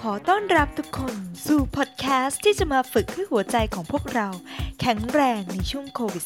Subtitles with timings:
[0.00, 1.14] ขอต้อนรับทุกคน
[1.46, 4.28] สู่พอดแคสต์ที่จะมาฝึกให้หัวใจของพวกเรา
[4.80, 6.24] แข็งแรงในช่วงโควิด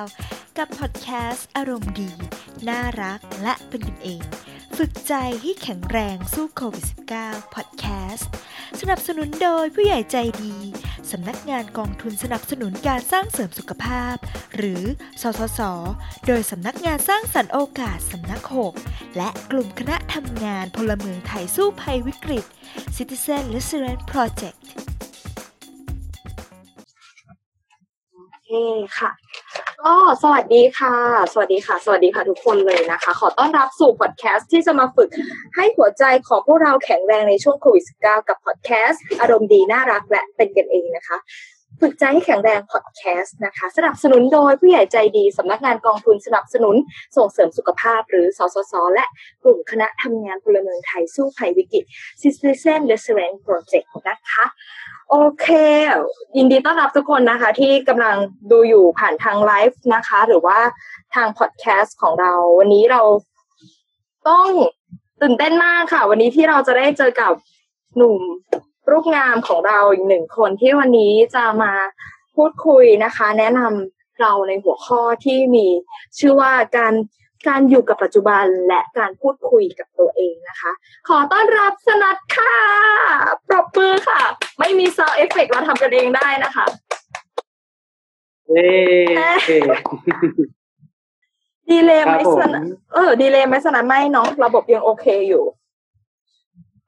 [0.00, 2.10] -19 กับพอดแคสต์อารมณ์ดี
[2.68, 4.22] น่ารักและเป็นกันเอง
[4.76, 6.84] ฝึกใจให้แข็งแรงสู้โควิด
[7.20, 8.28] -19 พอดแคสต์
[8.80, 10.56] สนับสนุนโดยผู้ใหญ่ใจดี
[11.12, 14.16] สำนักงานกองทุนสนับสนุนการสร้างเสริมสุขภาพ
[14.56, 14.82] หรือ
[15.22, 15.60] สสส
[16.26, 18.42] โดยสำนักงานสร้างสรรค์โอกาสสำนัก
[18.80, 22.44] 6 และกลุ่มคณะทำงานพลเมืองไทยสู้ภัยวิกฤต
[22.96, 24.58] Citizen Resilience Project
[28.14, 28.50] โอเค
[28.98, 29.10] ค่ะ
[29.84, 30.94] ก็สวัสดีค่ะ
[31.32, 35.08] สวัสดีค่ะ สวัสดีค่ะทุกคนเลยนะคะ ขอต้อนรับสู่พอดแคสต์ที่จะมาฝึก
[35.56, 41.16] ให้หัวใจของพวกเราแข็งแรงในช่วงโควิด -19 กับพอดแคสต์อารมณ์ดีน่ารักและเป็นกันเองนะคะ
[41.80, 46.76] ฝึกใจให้แข็งแรงพอดแคสต์นะคะ สนับสนุนโดยผู้ใหญ่ใจดีสำนักงานกองทุนสนับสนุน
[47.16, 49.04] ส่งเสริมสุขภาพหรือสสส และ
[49.42, 51.84] กลุ่มคณะทำงานพลเมืองไทยสู้ภัยวิกฤต
[52.20, 54.44] Citizen Resilience Project นะคะ
[55.10, 55.46] โอเค
[56.36, 58.16] ยินดีต้อนรับทุกคนนะคะ ที่กำลัง
[58.50, 60.58] ดูอยู่ผ่านทางไลฟ์นะคะ หรือว่า
[61.14, 63.02] ทางพอดแคสต์ของเรา วันนี้เรา
[64.28, 64.46] ต้อง
[65.22, 67.32] ตื่นเต้นมากค่ะ วันนี้ที่เราจะได้เจอกับ
[67.96, 68.16] หนุ่ม
[68.90, 71.72] รูปงามของเราอีกหนึ่งคนที่วันนี้จะมา
[72.36, 75.66] พูดคุยนะคะ แนะนำเราในหัวข้อที่มี
[76.18, 76.94] ชื่อว่าการ
[77.48, 80.72] การอยู่กับปัจจุบันและการพูดคุยกับตัวเองนะคะ
[81.08, 82.56] ขอต้อนรับสนัดค่ะ
[83.48, 84.20] ปรบมือค่ะ
[84.58, 86.64] ไม่มี sound effect เราทำกันเองได้นะคะ
[88.48, 88.68] เย้
[91.70, 92.62] ดีเลยไหมครับผมสนัด
[92.94, 95.44] เออดีเลยไหมสนัดไม่เนาะระบบยังโอเคอยู่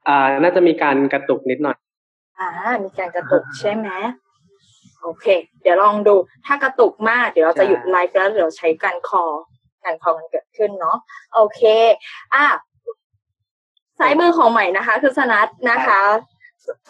[0.07, 1.77] อ่า น่าจะมีการกระตุกนิดหน่อย
[2.41, 3.89] อ่า มีการกระตุกใช่ไหม
[5.01, 5.25] โอเค
[5.61, 9.23] เดี๋ยวลองดู ถ้ากระตุกมาก เดี๋ยวเราจะใช่หยุดไลฟ์แล้วเดี๋ยวใช้การคอ
[9.83, 10.97] การคอกันเกิดขึ้นเนาะ
[11.33, 11.61] โอเค
[12.33, 12.45] อะ
[13.99, 16.01] ซ้ายมือของใหม่นะคะ คือสนัทนะคะ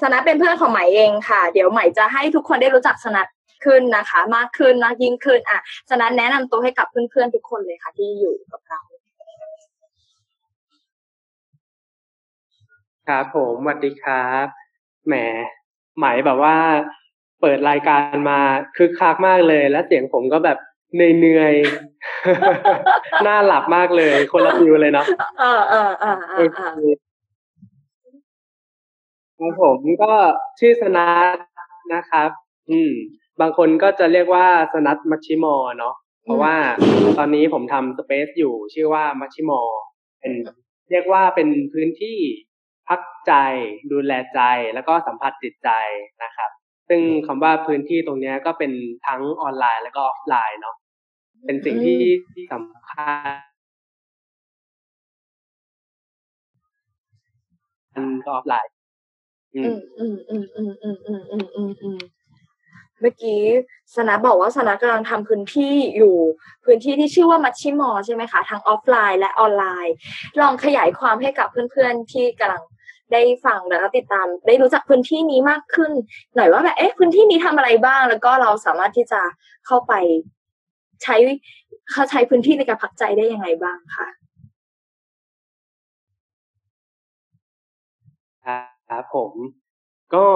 [0.02, 3.28] สนัทเป็นเพื่อนของใหม่เองค่ะ เดี๋ยวใหม่จะให้ทุกคนได้รู้จักสนัท
[3.66, 8.82] ขึ้นนะคะ มากขึ้นมากยิ่งขึ้น อะสนัทแนะนำตัวให้กับเพื่อนๆทุกคนเลยค่ะ ที่อยู่กับเรา
[13.08, 14.61] ครับผมสวัสดีครับ
[15.08, 15.16] แหม
[15.98, 16.56] ไหมายแบบว่า
[17.42, 18.40] เปิดรายการมา
[18.78, 20.58] คึกคักมากเลย และเสียงผมก็แบบ
[20.94, 25.06] เหนื่อยๆน่าหลับมากเลย คนละฟิวเลยเนาะ
[25.40, 26.96] เออเออเออเออเออ
[29.38, 30.14] ครับผมก็
[30.60, 31.36] ชื่อสนัท
[31.94, 32.30] นะครับ
[32.72, 32.92] อืม
[33.42, 36.56] บางคนก็จะเรียกว่าสนัทมัชชิมอเนาะเพราะว่า
[37.18, 39.60] ตอนนี้ผมทำสเปซอยู่ชื่อว่ามัชชิมอ
[40.20, 40.34] เป็น
[40.92, 42.20] เรียกว่าเป็นพื้นที่
[42.88, 43.34] พักใจ
[43.92, 44.42] ดูแลใจ
[44.74, 45.70] แล้วก็สัมผัสจิตใจ
[46.24, 46.50] นะครับ
[46.90, 48.72] ซึ่งคำว่าพื้นที่ตรงนี้ก็เป็น
[49.08, 50.76] ทั้งออนไลน์แล้วก็ออฟไลน์เนาะ
[51.46, 52.00] เป็นสิ่งที่
[52.34, 53.32] ที่สำคัญ
[58.26, 58.72] ก็ออฟไลน์
[59.56, 62.00] อืมอืมอืมอืมอืมอืมอืมอืม
[63.02, 63.42] เมื่อกี้
[63.96, 66.16] สนัทบอกว่าสนัทกำลังทำพื้นที่อยู่
[66.66, 69.94] พื้นที่ที่ชื่อว่ามัชชิมอใช่ไหมคะทั้งออฟไลน์และออนไลน์
[70.40, 72.64] ลองขยายความให้กับเพื่อนๆที่กำลัง
[73.12, 75.92] ได้ฟังแล้วติดตาม ได้รู้จักพื้นที่นี้มากขึ้น
[76.36, 79.22] หน่อยว่าแบบเอ๊ะพื้นที่นี้ทำอะไรบ้าง แล้วก็เราสามารถที่จะ
[79.66, 79.94] เข้าไป
[81.04, 81.16] ใช้
[81.92, 84.08] เขาใช้พื้นที่ในการพักใจได้ยังไงบ้างคะ
[88.90, 89.32] ครับผม
[90.16, 90.28] ก็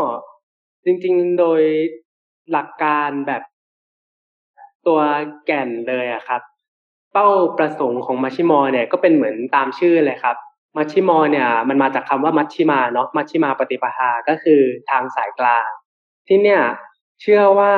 [0.85, 1.61] จริงๆโดย
[2.51, 3.43] หลักการแบบ
[4.87, 4.99] ตัว
[5.45, 6.41] แก่นเลยอะครับ
[7.13, 10.35] เป้าประสงค์ของมัชชิมอเนี่ยก็เป็นเหมือนตามชื่อเลยครับ
[10.77, 15.67] มัชชิมอเนี่ยมันมาจากคำว่ามัชชิมาเนาะมัชชิมาปฏิปทาก็คือทางสายกลาง
[16.27, 16.61] ที่เนี่ย
[17.21, 17.73] เชื่อว่า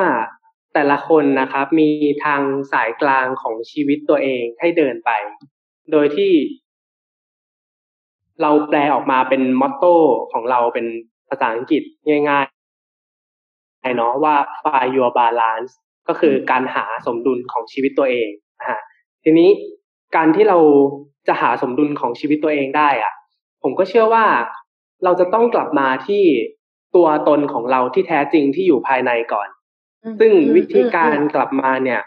[0.74, 1.90] แต่ละคนนะครับ มี
[2.24, 2.42] ทาง
[2.72, 5.10] สายกลางของชีวิตตัวเองให้เดินไป
[5.92, 6.32] โดยที่
[8.42, 9.94] เราแปลออกมาเป็นมอตโต้
[10.32, 10.86] ของเราเป็น
[11.28, 12.46] ภาษาอังกฤษง่าย
[13.96, 15.72] เนาะว่า find your balance
[16.08, 18.30] ก็คือการหาสมดุลของชีวิตตัวเอง
[18.60, 18.80] นะฮะ
[19.24, 19.48] ทีนี้
[20.16, 20.58] การที่เรา
[21.28, 23.12] จะหาสมดุลของชีวิตตัวเองได้อะ
[23.62, 24.24] ผมก็เชื่อว่า
[25.04, 26.24] เราจะต้องกลับมาที่
[26.96, 29.48] ตัวตนของเราที่แท้จริงที่อยู่ภายในก่อน
[30.20, 32.00] ซึ่งวิธีการกลับมาเนี่ย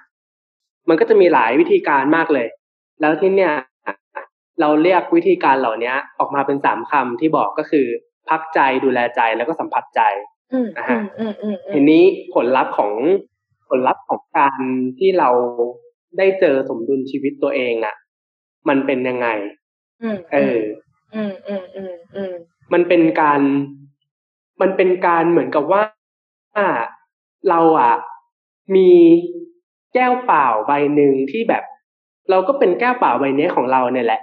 [0.89, 2.47] มันก็จะมีหลายวิธีการมากเลย
[3.01, 3.53] แล้วที่เนี่ย
[4.61, 7.85] เราเรียกวิธีการเหล่านี้ออกมาเป็นสามคำที่บอกก็คือ
[8.29, 10.30] พักใจดูแลใจแล้วก็สัมผัสใจอืม
[10.77, 12.03] นะอืฮะมอืมอืมอืทีมนี้
[12.33, 12.91] ผลลัพธ์ของ
[13.69, 14.61] ผลลัพธ์ของการ
[14.99, 15.29] ที่เรา
[16.17, 17.95] ได้เจอสมดุลชีวิตตัวเองอะ
[18.69, 19.27] มันเป็นยังไง
[20.01, 20.59] อืมเออ
[21.15, 22.33] อืมอืมอืมอืม
[22.73, 23.41] มันเป็นการ
[24.61, 25.81] มันเป็นการเหมือนกับว่า
[27.49, 27.93] เราอะ
[28.75, 28.89] มี
[29.93, 31.63] แก้วเปล่าใบหนึ่งที่แบบ
[32.29, 34.21] เราก็เป็นแก้วเปล่าใบเนี้ยของเราเนี่ยแหละ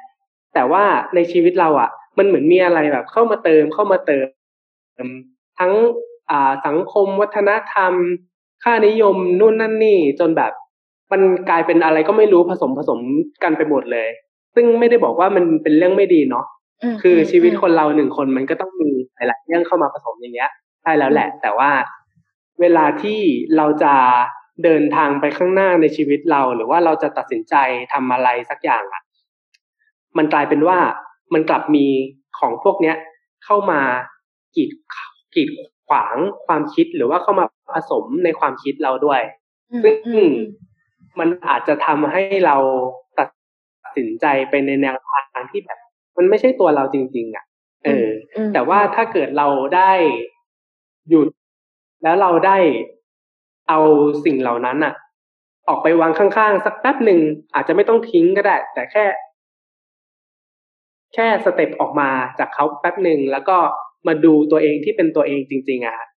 [0.55, 0.85] แต่ว่า
[1.15, 4.27] ในชีวิตเราอะ มันเหมือนมีอะไรแบบ เข้ามาเติมเข้ามาเติม
[5.59, 5.75] ทั้งอ่า
[6.67, 7.93] สังคมวัฒนธรรม
[8.65, 10.53] ค่านิยมนู่นนั่นนี่จนแบบ
[11.13, 12.99] มันกลายเป็นอะไรก็ไม่รู้ผสมผสม
[13.43, 14.09] กันไปหมดเลย
[14.55, 16.45] ซึ่งไม่ได้บอกว่ามันเป็นเรื่องไม่ดีเนาะ
[16.95, 20.51] มคือชีวิตมคนเราหนึ่งคนมันก็ต้องมีหลายๆเรื่องเข้ามาผสมอย่างเงี้ย
[20.83, 21.71] ใช่แล้วแหละ แต่ว่า
[22.61, 23.21] เวลาที่
[23.57, 23.95] เราจะ
[24.65, 27.55] เดินทางไปข้างหน้าในชีวิตเรา หรือว่าเราจะตัดสินใจ
[27.93, 29.03] ทำอะไรสักอย่างอะ
[30.19, 30.79] มันกลายเป็นว่า
[31.35, 31.87] มันกลับมี
[32.39, 32.97] ของพวกเนี้ย
[33.45, 33.81] เข้ามา
[34.57, 34.71] กีด
[35.35, 35.49] กีด
[35.89, 37.45] ขวางความคิดหรือว่าเข้ามา
[37.75, 39.21] ผสมในความคิดเราด้วย
[39.71, 40.35] อืมซึ่งอืม
[41.19, 42.57] มันอาจจะทำให้เรา
[43.19, 43.29] ตัด
[43.97, 45.79] สินใจไปในแนวทางที่แบบ
[46.17, 47.45] มันไม่ใช่ตัวเราจริง ๆ อะ
[47.85, 49.93] เอออมแต่ว่าถ้าเกิดเราได้
[51.09, 51.29] หยุด
[52.03, 52.59] แล้วเราได้
[53.69, 53.79] เอา
[54.25, 54.95] สิ่งเหล่านั้นอะ
[55.69, 57.21] ออกไปวางข้างๆ สักแป๊บหนึ่ง
[57.55, 59.05] อาจจะไม่ต้องทิ้งก็ได้ แต่แค่
[61.15, 63.57] แค่สเต็ปออกมาจากเขาแป๊บหนึ่งแล้วก็
[64.09, 66.09] มาดูตัวเองที่เป็นตัวเองจริง ๆอะฮะ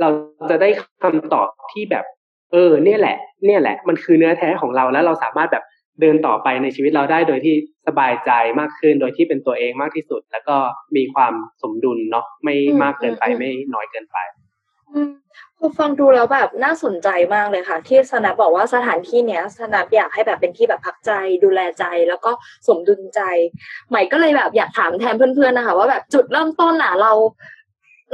[0.00, 0.08] เรา
[0.50, 0.68] จะได้
[1.02, 2.04] คำตอบที่แบบ
[2.52, 3.16] เออ เนี่ยแหละ
[3.46, 5.64] เนี่ยแหละ มันคือเนื้อแท้ของเราแล้วเราสามารถแบบ
[6.00, 7.54] เดินต่อไปในชีวิตเราได้โดยที่
[7.86, 8.30] สบายใจ
[8.60, 10.56] มากขึ้น โดยที่เป็นตัวเองมากที่สุด แล้วก็
[10.96, 11.32] มีความ
[11.62, 14.43] สมดุลเนาะไม่มากเกินไปไม่น้อยเกินไปอืม
[15.58, 21.10] พอฟังดูแล้วแบบน่าสนใจมากเลยค่ะ ที่สนับบอกว่าสถานที่เนี้ยสนับอยากให้แบบเป็นที่แบบพักใจ
[21.44, 22.30] ดูแลใจแล้วก็
[22.68, 23.20] สมดุลใจ
[23.88, 27.12] ใหม่ก็เลยแบบอยากถามแทนเพื่อนๆนะคะ ว่าแบบจุดเริ่มต้นอะเรา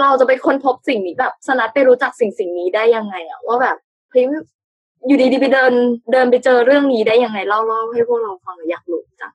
[0.01, 3.77] เราจะไปค้นพบสิ่งนี้แบบสนับไปรู้จักสิ่งสิ่งนี้ได้ยังไงอะว่าแบบ
[4.11, 4.25] เฮ้ย
[5.07, 5.73] อยู่ดีๆไปเดิน
[6.13, 9.33] เดินไปเจอเรื่องนี้ได้ยังไงเล่าเล่าให้พวกเราฟังหน่อยอยากรู้จัง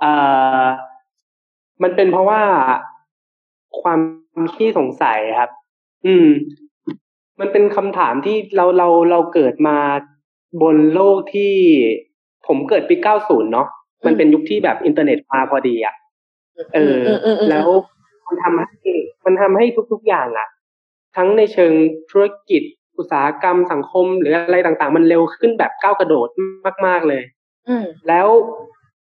[0.00, 0.91] อ่อ
[1.82, 2.42] มันเป็นเพราะว่า
[3.80, 4.00] ความ
[4.54, 5.50] ขี้สงสัยครับ
[6.06, 6.28] อืม
[7.40, 9.78] มันเป็นคำถามที่เราเราเราเกิดมา
[10.62, 11.54] บนโลกที่
[12.46, 13.68] ผมเกิดปี 90 เนาะ
[14.06, 15.94] มันเป็นยุคที่แบบอินเทอร์เน็ตมาพอดีอะ
[16.74, 17.68] เอออมอืมอืมแล้ว
[18.26, 18.68] มันทำให้
[19.24, 20.48] มันทำให้ทุก ๆ อย่างอะ
[21.16, 21.72] ทั้งในเชิง
[22.10, 22.62] ธุรกิจ
[22.98, 26.28] อุตสาหกรรมสังคม หรืออะไรต่าง ๆ มันเร็วขึ้นแบบก้าวกระโดด
[26.86, 27.22] มาก ๆ เลย
[27.68, 28.26] อืมแล้ว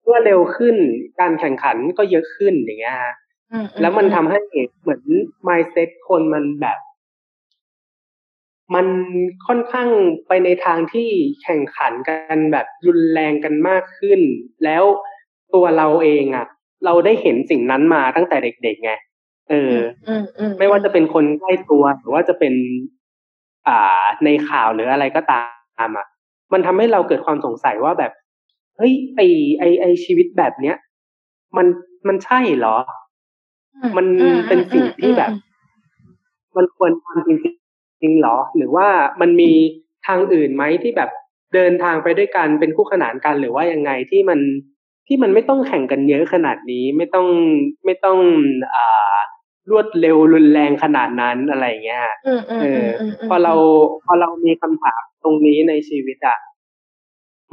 [0.06, 0.76] เมื่อเร็วขึ้น
[1.20, 3.14] การแข่งขันก็เยอะขึ้นอย่างเงี้ยฮะ
[3.52, 4.40] อืมแล้วมันทำให้
[4.82, 5.02] เหมือน
[5.48, 6.80] mindset คนมันแบบ
[8.76, 8.88] มัน
[9.48, 9.90] ค่อนข้าง
[10.28, 11.10] ไปในทางที่
[11.44, 14.20] แข่งขันกันแบบรุนแรงกันมากขึ้น
[14.64, 14.84] แล้ว
[15.54, 16.46] ตัวเราเองอะ
[16.86, 18.92] เราได้เห็นสิ่งนั้นมาตั้งแต่เด็กๆไง
[19.50, 19.76] เออ
[20.08, 22.54] อืมอืมไม่ว่าจะเป็นคนใกล้ตัวหรือว่าจะเป็น
[23.68, 25.44] อ่าในข่าวหรืออะไรก็ตา
[25.88, 26.08] มอะ
[26.54, 28.12] มันทำให้เราเกิดความสงสัยว่าแบบ
[28.78, 29.22] เฮ้ยไอ
[29.60, 30.76] ไอไอชีวิตแบบเนี้ย
[31.58, 31.68] มัน
[32.08, 32.78] มันใช่เหรอ
[33.98, 35.32] มันอืเป็นสิ่งที่แบบ
[36.58, 38.88] มันควรทำจริงๆจริงเหรอ หรือว่า
[39.22, 39.52] มันมี
[40.08, 41.10] ทางอื่นไหมที่แบบ
[41.54, 44.40] เดินทางไปด้วยกันเป็นคู่ขนานกันหรือว่ายังไงที่มัน
[45.08, 47.28] ที่มันไม่ต้องแข่งกันเยอะขนาดนี้ไม่ต้อง
[47.86, 48.20] ไม่ต้อง
[48.76, 49.18] อ่า
[49.72, 53.54] รวดเร็วรุนแรงขนาดนั้นอะไรอย่างเงี้ยอืมอืมเออมมพอเรา
[54.06, 56.38] พอเรามีคำถามตรงนี้ในชีวิตอะ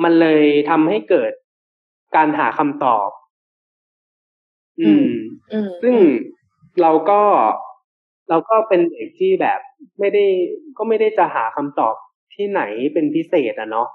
[0.02, 1.32] มันเลยทำให้เกิด
[2.16, 3.08] การหาคำตอบ
[4.80, 5.08] อืม
[5.52, 5.96] อืม ซึ่ง
[6.82, 7.20] เราก็
[8.28, 9.60] เราก็เป็นเด็กที่แบบ
[9.98, 10.24] ไม่ได้
[10.78, 11.94] ก็ไม่ได้จะหาคำตอบ
[12.34, 12.62] ที่ไหน
[12.94, 13.88] เป็นพิเศษอะเนาะ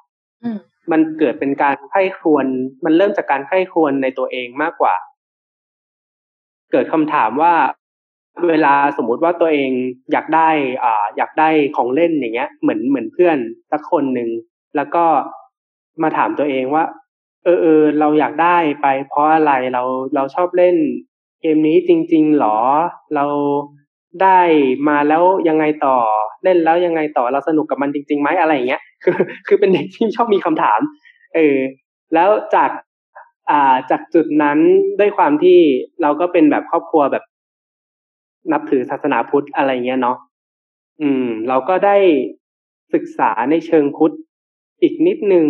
[0.44, 0.60] อืม
[0.92, 2.46] มันเกิดเป็นการไข้ครวน
[2.86, 4.96] มันเริ่มจากการไข้ครวนในตัวเองมากกว่า
[6.72, 7.54] เกิดคำถามว่า
[8.48, 9.72] เวลาสมมุติว่าตัวเอง
[10.12, 10.50] อยากได้
[10.84, 13.38] อ่าอยากได้ของเล่นอย่างเงี้ย เหมือนเหมือนเพื่อน
[13.72, 14.30] สักคนหนึ่ง
[14.75, 15.06] แล้วก็
[16.04, 16.84] มาถามตัวเองว่า
[17.44, 19.84] เออเออเราอยากได้ไปเพราะอะไรเรา
[20.16, 20.75] เราชอบเล่น
[21.42, 22.58] เกมนี้จริง ๆหรอ
[23.16, 23.25] เรา
[24.24, 24.39] ได้
[24.89, 25.98] มาแล้วยังไงต่อ
[26.44, 30.80] เล่นแล้วยังไงต่อเราสนุกกับมันจริงๆไหมอะไรอย่างเงี้ยคือคือเป็นเด็กที่ชอบมีคำถาม
[31.36, 31.58] เออ
[32.13, 32.72] แล้วจาก
[33.50, 34.60] อ่าจากจุดนั้น
[35.00, 35.60] ด้วยความที่
[36.01, 37.24] เราก็เป็นแบบครอบครัวแบบ
[38.51, 40.18] นับถือศาสนาพุทธอะไรเงี้ยเนาะ
[41.01, 41.98] อืม เราก็ได้
[42.94, 44.13] ศึกษาในเชิงพุทธ
[44.82, 45.46] อีกนิดนึง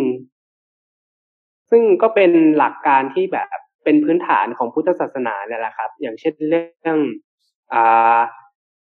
[1.71, 3.47] ซึ่งก็เป็นหลักการที่แบบ
[3.83, 6.97] เป็นพื้นฐานของพุทธศาสนาเนี่ยแหละครับ อย่างเช่นเรื่อง
[7.74, 8.19] อ่า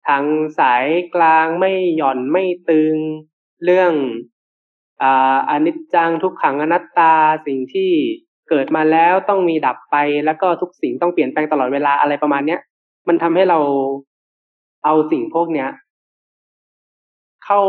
[0.07, 0.23] ทาง
[0.59, 2.95] สายกลางไม่หย่อนไม่ตึง
[3.63, 3.93] เรื่อง
[5.01, 7.13] อ่าอนิจจังทุกขังอนัตตา
[7.47, 7.91] สิ่งที่
[8.49, 12.59] เกิดมาแล้วต้องมีดับไปแล้วก็ทุกสิ่งต้องเปลี่ยนแปลงตลอดเวลาอะไรประมาณเนี้ย
[13.07, 13.59] มันทำให้เรา
[14.85, 15.69] เอาสิ่งพวกเนี้ย
[17.49, 17.61] เข้า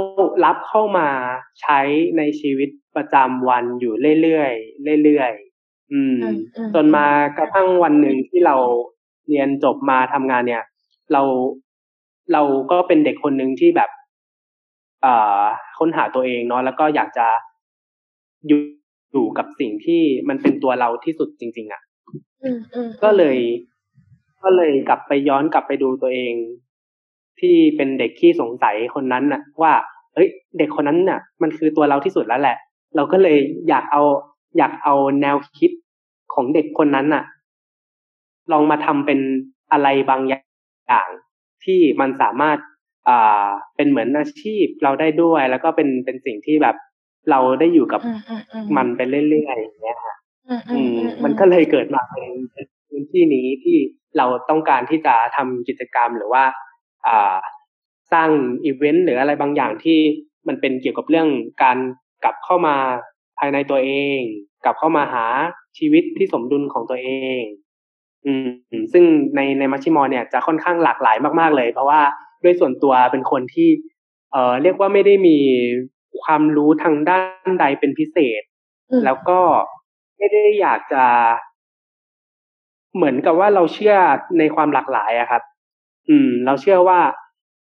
[0.44, 1.08] รับเข้ามา
[1.60, 1.80] ใช้
[2.18, 7.06] ในชีวิตประจำวันอยู่เรื่อยๆเรื่อยๆอืมอืมอืม จนมา
[7.38, 8.56] กระทั่งวันหนึ่งที่เรา
[9.28, 10.64] เรียนจบมาทำงานเนี่ย
[11.12, 11.22] เรา
[12.32, 13.90] เราก็เป็นเด็กคนหนึ่งที่แบบ
[15.02, 15.42] เอ่อ
[15.78, 17.26] ค้นหาตัวเองเนาะแล้วก็อยากจะ
[18.46, 18.60] อยู่
[19.12, 21.82] อยู่กับสิ่งที่มันเป็นตัวเราที่สุดจริง ๆอะ
[23.02, 23.38] ก็เลย
[24.42, 26.34] ก็เลยกลับไปย้อนกลับไปดูตัวเอง
[27.40, 29.72] ที่เป็นเด็กขี้สงสัยคนนั้นน่ะ ว่า
[30.14, 30.28] เฮ้ย
[30.58, 32.56] เด็กคนนั้นน่ะ มันคือตัวเราที่สุดแล้วแหละ
[32.96, 34.02] เราก็เลยอยากเอา
[34.58, 35.70] อยากเอาแนวคิด
[36.34, 37.24] ของเด็กคนนั้นน่ะ
[38.52, 39.20] ลองมาทำเป็น
[39.72, 41.08] อะไรบางอย่าง
[41.64, 42.58] ที่มันสามารถ
[43.08, 46.76] อ่าเป็นเหมือนอาชีพเราได้ด้วย แล้วก็เป็นเป็นสิ่งที่แบบ
[47.30, 48.00] เราได้อยู่กับ
[48.76, 50.16] มันไปเรื่อยๆอย่างเงี้ยค่ะ
[50.72, 52.30] อืมมันก็เลยเกิดมาเป็น
[52.88, 53.76] พื้นที่นี้ที่
[54.18, 56.67] เราต้องการที่จะทำกิจกรรมหรือว่าอ่า
[58.12, 58.30] สร้าง
[58.64, 59.98] อีเวนต์หรืออะไรบางอย่างที่
[60.48, 61.28] มันเป็นเกี่ยวกับเรื่อง
[61.62, 61.78] การ
[62.24, 62.76] กลับเข้ามา
[63.38, 64.20] ภายในตัวเอง
[64.64, 65.26] กลับเข้ามาหา
[65.78, 67.40] ชีวิตที่สมดุลของตัวเอง
[68.26, 68.48] อืม
[68.92, 69.04] ซึ่ง
[69.36, 72.00] ในในมัชชิมอเนี่ยจะค่อนข้างหลากหลายมาก ๆ เลย เพราะว่า
[72.44, 73.68] ด้วยส่วนตัวเป็นคนที่
[74.32, 75.38] เอ่อ เรียกว่าไม่ได้มี
[76.22, 78.42] ความรู้ทางด้านใดเป็นพิเศษ
[79.04, 79.40] แล้วก็
[80.18, 81.04] ไม่ได้อยากจะ
[82.94, 83.96] เหมือนกับว่าเราเชื่อ
[84.38, 85.42] ในความหลากหลายอะครับ
[86.08, 87.00] อืม เราเชื่อว่า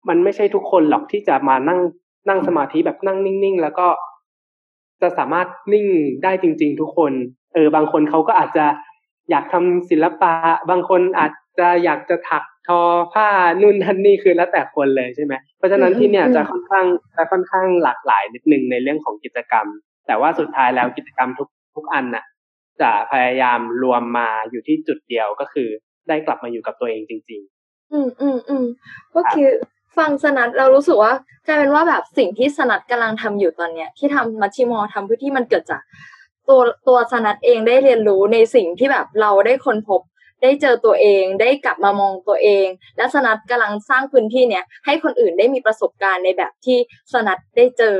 [0.09, 1.81] มันไม่ใช่ทุกคนหรอกที่จะมานั่ง
[2.29, 3.89] นั่งสมาธิแบบนั่งนิ่งๆ แล้วก็
[5.03, 5.87] จะสามารถนิ่ง
[6.25, 7.13] ได้จริง ๆ ทุกคน
[7.55, 8.67] เออ บางคนเขาก็อาจจะ
[9.31, 10.33] อยากทำศิลปะ
[10.71, 12.81] บางคนอาจจะอยากจะถักทอ
[13.13, 13.29] ผ้า
[13.63, 19.67] นุ่นทันนี่คือแล้วแต่คนเลยใช่ไหมเพราะฉะนั้นที่เนี่ยจะค่อนข้างจะค่อนข้างหลากหลายนิดนึงในเรื่องของกิจกรรม
[20.07, 22.25] แต่ว่าสุดท้ายแล้วกิจกรรมทุกทุกอันน่ะ
[22.81, 25.69] จะพยายามรวมมาอยู่ที่จุดเดียวก็คือ
[26.09, 27.60] ได้กลับมาอยู่กับตัวเองจริงๆ
[27.93, 28.65] อืมอืมอืม
[29.15, 29.49] ก็คือ
[29.97, 31.13] ฟังสนัดเรารู้สึกว่า
[31.47, 35.81] กลายเป็นว่าแบบสิ่งที่สนัดกำลังทำอยู่ตอนเนี้ย ที่ทำมัชชิมอทำเพื่อที่มันเกิดจาก
[36.49, 40.01] ตัวตัวสนัดเองได้เรียนรู้ในสิ่งที่แบบเราได้ค้นพบ
[40.43, 42.67] ได้เจอตัวเองได้กลับมามองตัวเอง
[42.97, 46.79] และสนัดกำลังสร้างพื้นที่เนี้ยให้คนอื่นได้มีประสบการณ์ในแบบที่
[47.13, 47.99] สนัดได้เจอ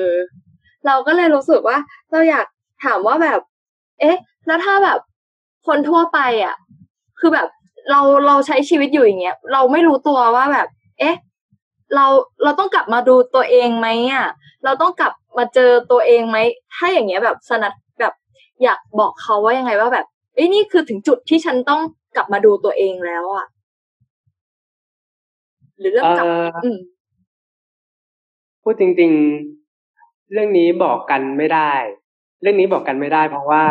[0.87, 1.79] เราก็เลยรู้สึกว่า
[2.11, 2.47] เราอยาก
[2.85, 3.41] ถามว่าแบบ
[4.01, 4.99] เอ๊ะ แล้วถ้าแบบ
[5.67, 6.57] คนทั่วไปอะ
[7.21, 7.49] คือแบบ
[7.91, 10.69] เราเราใช้ชีวิตอยู่อย่างเงี้ยเราไม่รู้ตัวว่าแบบ
[10.99, 11.17] เอ๊ะ
[11.95, 12.07] เรา
[12.43, 14.27] เราต้องกลับมาดูตัวเองไหมอะ
[14.65, 16.39] เราต้องกลับมาเจอตัวเองไหม
[16.75, 18.15] ถ้าอย่างเงี้ยแบบสนัดแบบ
[18.63, 21.81] อยากบอกเขาว่ายังไงว่าแบบเอ้ยนี่คือถึงจุดที่ฉันต้อง
[22.17, 23.47] กลับมาดูตัวเองแล้วอะ
[25.79, 26.27] หรือเริ่มกลับ
[26.65, 26.79] อืม
[28.63, 29.13] พูดจริง
[29.73, 31.73] ๆ เรื่องนี้บอกกันไม่ได้
[32.43, 33.65] เรื่องนี้บอกกันไม่ได้ เพราะว่า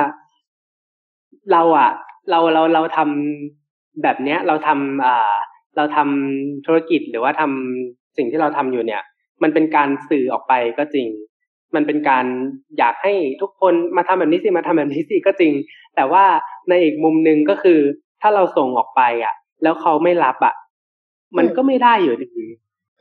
[1.51, 1.92] เราอะ
[2.30, 3.59] เราเราเราทำ
[4.03, 5.34] แบบเนี้ยเราทำอ่า
[5.77, 9.03] เราทำธุรกิจหรือว่าทำสิ่งที่เราทำอยู่เนี่ย
[9.44, 11.08] มันเป็นการสื่อออกไปก็จริง
[11.75, 12.25] มันเป็นการ
[12.77, 15.53] อยากให้ทุกคนมาทำแบบนี้สิมาทำแบบนี้สิก็จริง
[15.96, 16.25] แต่ว่า
[16.70, 17.79] ในอีกมุมหนึ่งก็คือ
[18.22, 20.56] ถ้าเราส่งออกไปอะ แล้วเขาไม่รับอะ
[21.38, 22.46] มันก็ไม่ได้อยู่ดี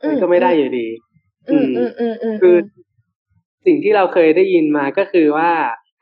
[0.07, 0.87] มันก็ไม่ได้อยู่ดี
[1.49, 2.55] อืมอืมอืมอืมคือ
[3.65, 5.51] สิ่งที่เราเคยได้ยินมาก็คือว่า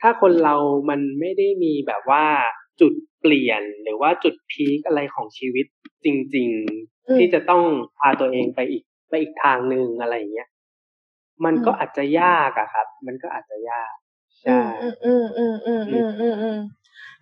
[0.01, 0.55] ถ้าคนเรา
[0.89, 2.25] มันไม่ได้มีแบบว่า
[2.79, 5.65] จุดเป ลี่ยนหรือว่าจุดพีคอะไรของชีวิต
[6.05, 6.49] จริง
[6.83, 7.63] ๆ ที่จะต้อง
[7.99, 10.49] พาตัวเองไปอีกไปอีกทางหนึ่งอะไรเงี้ย
[11.45, 13.93] มันก็อาจจะยากอะครับ มันก็อาจจะยาก
[14.41, 16.59] ใช่อืมอืมอืมอืมอืมอืมอืม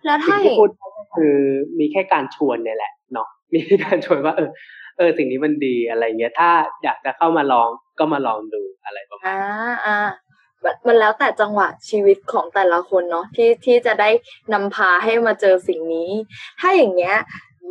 [0.04, 0.70] แล้วถ้าที่พูด
[1.16, 1.36] คือ
[1.78, 4.50] มีแค่การชวนเนี่ยแหละเนาะมีการชวนว่า เออ
[4.98, 6.50] เออ สิ่งนี้มันดีอะไรเงี้ย ถ้า
[6.84, 9.38] อยากจะเข้ามาลองก็มาลองดูอะไรประมาณอ่า
[9.86, 9.98] อ่า
[10.86, 14.10] มันแล้วแต่จังหวะชีวิตของแต่ละคนเนาะที่ที่จะได้
[14.52, 16.10] นำพาให้มาเจอสิ่งนี้
[16.60, 17.16] ถ้าอย่างเงี้ย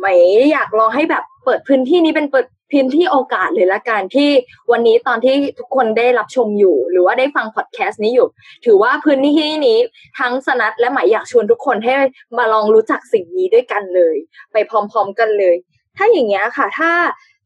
[0.00, 0.14] ไม่
[0.52, 4.30] อยากลองให้แบบเปิดพื้นที่นี้เป็นเปิดพื้นที่โอกาสเลยละกันที่
[4.72, 8.28] วันนี้ตอนที่ทุกคนได้รับชมอยู่ หรือว่าได้ฟังพอดแคสต์นี้อยู่
[8.64, 9.78] ถือว่าพื้นที่นี้
[10.18, 11.92] ทั้งสนัดและหมายอยากชวนทุกคนให้
[12.38, 14.16] มาลองรู้จักสิ่งนี้ด้วยกันเลย
[14.52, 15.56] ไปพร้อม ๆ กันเลย
[15.96, 16.90] ถ้าอย่างเงี้ยค่ะ ถ้า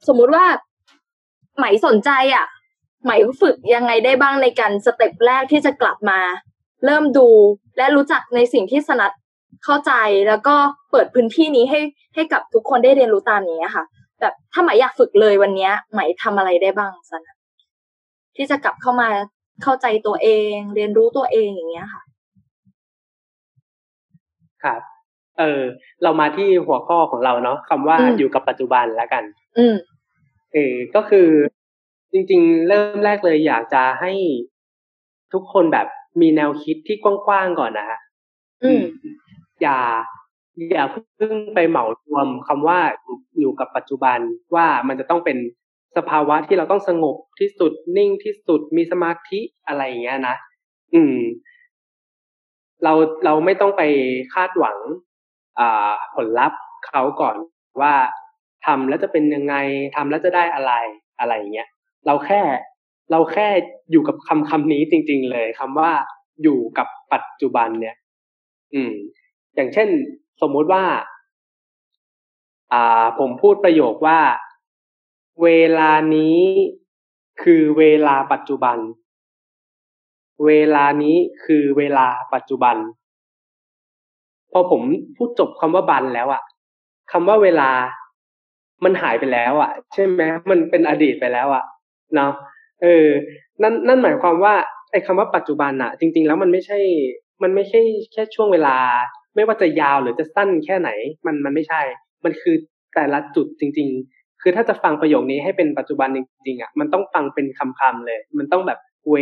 [0.07, 0.45] สมมุติว่า
[1.59, 2.45] หมายสนใจอะ
[3.07, 6.21] หมายฝึกยังไงได้บ้างในการสเต็ปแรกที่จะกลับมา
[6.85, 7.29] เริ่มดู
[7.77, 9.13] และรู้จักในสิ่งที่สนัด
[9.65, 9.93] เข้าใจ
[10.29, 10.57] แล้วก็
[10.91, 11.81] เปิดพื้นที่นี้ให้
[12.15, 13.85] ให้กับทุกคนได้เรียนรู้ตามนี้ค่ะ
[14.21, 17.37] แบบถ้าหมายอยากฝึกเลยวันนี้หมายทำอะไรได้บ้างสนัด
[18.37, 19.09] ที่จะกลับเข้ามา
[19.63, 22.03] เข้าใจตัวเอง เรียนรู้ตัวเองอย่างเงี้ยค่ะ
[24.65, 24.81] ครับ
[25.39, 25.63] เออ
[26.03, 29.23] เรามาที่หัวข้อของเราเนาะคำว่าอยู่กับปัจจุบันแล้วกัน
[29.59, 29.77] อืม
[30.53, 31.29] เออก็คือ
[32.13, 34.13] จริง ๆ เริ่มแรกเลยอยากจะให้
[35.33, 35.87] ทุกคนแบบ
[36.21, 37.99] มีแนวคิดที่กว้างๆก่อนนะฮะ
[39.63, 39.79] อย่า
[40.73, 42.79] อย่าเพิ่งไปเหมารวมคำว่า
[43.41, 44.19] อยู่กับปัจจุบัน
[44.55, 45.39] ว่ามันจะต้องเป็น
[45.97, 50.37] สภาวะที่เราต้องสงบที่สุดนิ่งที่สุดมีสมาธิอะไรอย่างเงี้ยนะ
[50.95, 51.17] อืม
[52.85, 52.93] เรา
[53.25, 53.83] เราไม่ต้องไป
[54.35, 54.79] คาดหวัง
[55.59, 57.37] อ่า ผลลัพธ์เขาก่อน
[57.81, 57.95] ว่า
[58.67, 59.55] ทำแล้วจะเป็นยังไง
[59.97, 60.73] ทำแล้วจะได้อะไร
[61.21, 61.69] อะไรอย่างเงี้ย
[62.07, 62.41] เราแค่
[63.11, 63.49] เราแค่
[63.91, 65.91] อยู่กับคำคำนี้จริง ๆ เลยคำว่า
[66.43, 67.97] อยู่กับปัจจุบันเนี่ย
[68.75, 68.93] อืม
[69.55, 69.89] อย่างเช่น
[70.43, 70.85] สมมุติว่า
[72.73, 74.21] อ่า ผมพูดประโยคว่า
[75.43, 76.39] เวลานี้
[77.43, 78.79] คือเวลาปัจจุบัน
[80.47, 82.77] เวลานี้คือเวลาปัจจุบัน
[84.53, 84.83] พอผม
[85.17, 86.43] พูดจบคำว่าบันแล้วอะ
[87.13, 87.71] คำว่าเวลา
[88.85, 91.65] มันหายไปแล้วอะใช่ไหมมันเป็นอดีตไปแล้วอะ
[92.15, 92.33] เนาะ
[92.83, 93.09] เออ
[93.63, 94.55] นั่นนั่นหมายความว่า
[94.93, 96.79] ไอ้คำว่าปัจจุบันอะจริง ๆ แล้วมันไม่ใช่
[97.43, 97.81] มันไม่ใช่
[98.13, 98.77] แค่ช่วงเวลา
[99.35, 100.91] ไม่ว่าจะยาวหรือจะสั้นแค่ไหน
[101.27, 101.81] มันมันไม่ใช่
[102.25, 102.57] มันคือ
[102.95, 108.79] แต่ละจุดจริง ๆ คือถ้าจะฟังประโยคนี้ให้เป็นปัจจุบันจริงๆอะมันต้องฟังเป็นคำๆเลย มันต้องแบบ
[109.13, 109.17] เว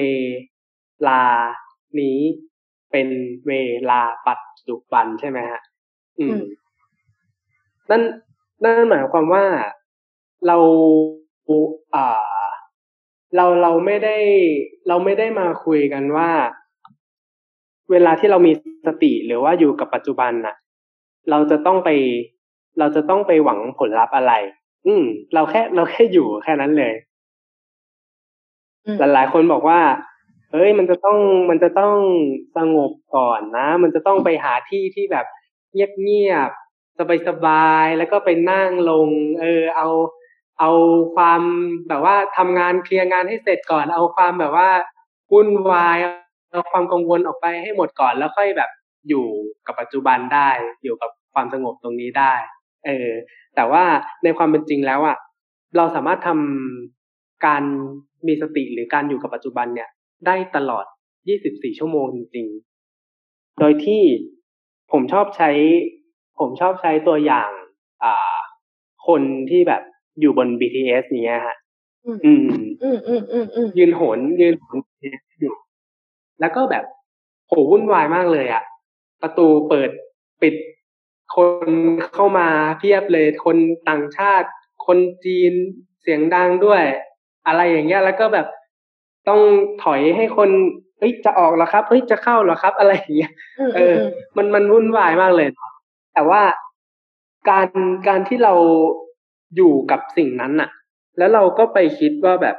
[1.09, 1.23] ลา
[2.00, 2.18] นี้
[2.90, 3.09] เป็น
[3.49, 3.52] เว
[3.90, 5.61] ลาปัจจุบันใช่ไหมฮะ
[6.18, 6.40] อืม
[7.90, 8.02] นั่น
[8.64, 9.45] นั่นหมายความว่า
[10.47, 10.57] เรา
[11.95, 12.38] อ่า
[13.37, 14.16] เราเราไม่ได้
[14.88, 16.30] เราไม่ได้มาคุยกันว่า
[17.90, 18.52] เวลาที่เรามี
[18.87, 20.54] สติหรือว่าอยู่กับปัจจุบันน่ะ
[21.30, 21.90] เราจะต้องไป
[22.78, 24.32] เราจะต้องไปหวังผลลัพธ์อะไร
[24.87, 25.04] อืม
[25.35, 26.94] เราแค่เราแค่อยู่แค่นั้นเลย
[28.99, 29.80] หลายๆคนบอกว่า
[30.52, 31.18] เฮ้ย มันจะต้อง
[31.50, 31.97] มันจะต้อง
[32.56, 35.26] สงบก่อนนะ มันจะต้องไปหาที่ที่แบบ
[35.73, 39.08] เงียบๆสบายๆแล้วก็ไปนั่งลง
[39.40, 39.88] เออ เอา
[40.61, 40.71] เอา
[41.15, 41.43] ความ
[41.88, 44.69] แบบว่าทำงานเคลียร์งานให้เสร็จก่อน เอาความแบบว่า
[45.33, 45.99] วุ่นวาย
[46.53, 48.71] เอาความกังวลออกไปให้หมดก่อนแล้วค่อยแบบ
[49.09, 49.27] อยู่
[49.67, 50.49] กับปัจจุบันได้
[50.83, 52.33] อยู่กับความสงบตรงนี้ได้
[52.87, 53.09] เออ
[53.57, 53.85] แต่ว่า
[54.25, 55.17] ในความเป็นจริงแล้วอะ
[55.77, 57.62] เราสามารถทำการ
[58.27, 59.88] มีสติหรือการอยู่กับปัจจุบันเนี่ย
[60.27, 60.85] ได้ตลอด
[61.29, 64.03] 24 ชั่วโมงจริงๆ โดยที่
[64.93, 65.50] ผมชอบใช้
[66.38, 67.50] ผมชอบใช้ตัวอย่าง
[68.05, 68.37] อ่า
[69.09, 69.83] คนที่แบบ
[70.20, 71.56] อยู่บน BTS เนี้ยฮะ
[72.06, 72.46] อืมอืม
[72.82, 74.78] อืมอืมอืมอืมยืนโหนยืนโหน
[75.40, 75.54] อยู่
[76.40, 76.84] แล้วก็แบบ
[77.48, 78.62] โหวุ่นวายมากเลยอะ
[79.22, 79.90] ประตูเปิด
[80.42, 80.54] ปิด
[81.37, 81.70] คน
[82.14, 82.48] เข้ามา
[82.78, 83.56] เพียบเลย คน
[83.88, 84.48] ต่างชาติ
[84.87, 85.52] คนจีน
[86.02, 86.82] เสียงดังด้วย
[87.46, 88.46] อะไรอย่างเงี้ย แล้วก็แบบ
[89.28, 89.40] ต้อง
[89.83, 90.50] ถอยให้คน
[90.98, 93.96] เฮ้ยจะออกเหรอครับเฮ้ยจะเข้าเหรอครับ อะไรอย่างเงี้ยอืมเออ
[94.37, 95.48] มันมันวุ่นวายมากเลย
[96.14, 96.42] แต่ว่า
[97.50, 97.68] การ
[98.09, 98.54] การที่เรา
[99.56, 100.70] อยู่กับสิ่งนั้นน่ะ
[101.18, 102.56] แล้วเราก็ไปคิดว่าแบบ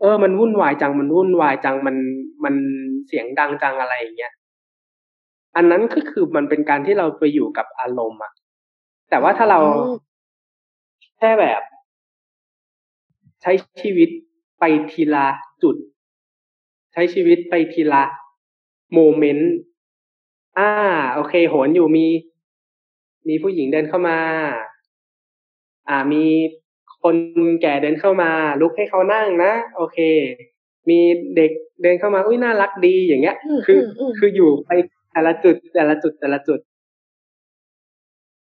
[0.00, 1.96] เออ มันวุ่นวายจังมันวุ่นวายจังมัน
[2.44, 2.54] มัน
[3.06, 4.32] เสียงดังจังอะไรอย่างเงี้ย
[5.56, 8.32] อันนั้นก็คือมันเป็นการที่เราไปอยู่กับอารมณ์อะ
[9.10, 9.60] แต่ว่าถ้าเรา
[11.18, 11.62] แค่แบบ
[13.42, 14.08] ใช้ชีวิต
[14.58, 15.26] ไปทีละ
[15.62, 15.76] จุด
[16.92, 18.02] ใช้ชีวิตไปทีละ
[18.94, 19.52] โมเมนต์
[20.58, 20.70] อ่า
[21.14, 22.06] โอเค โหนอยู่มี
[23.28, 24.18] มีผู้หญิงเดินเข้ามา
[25.88, 26.24] อ่ามี
[27.02, 27.16] คน
[27.62, 29.98] แก่เดินเข้ามา ลุกให้เขานั่งนะ โอเค
[30.88, 30.98] มี
[31.36, 31.50] เด็ก
[31.82, 34.70] เดินเข้ามาอุ้ยน่ารักดีอย่างเงี้ยอืมคืออมคืออยู่ไป
[35.12, 36.58] แต่ละจุดแต่ละจุดแต่ละจุด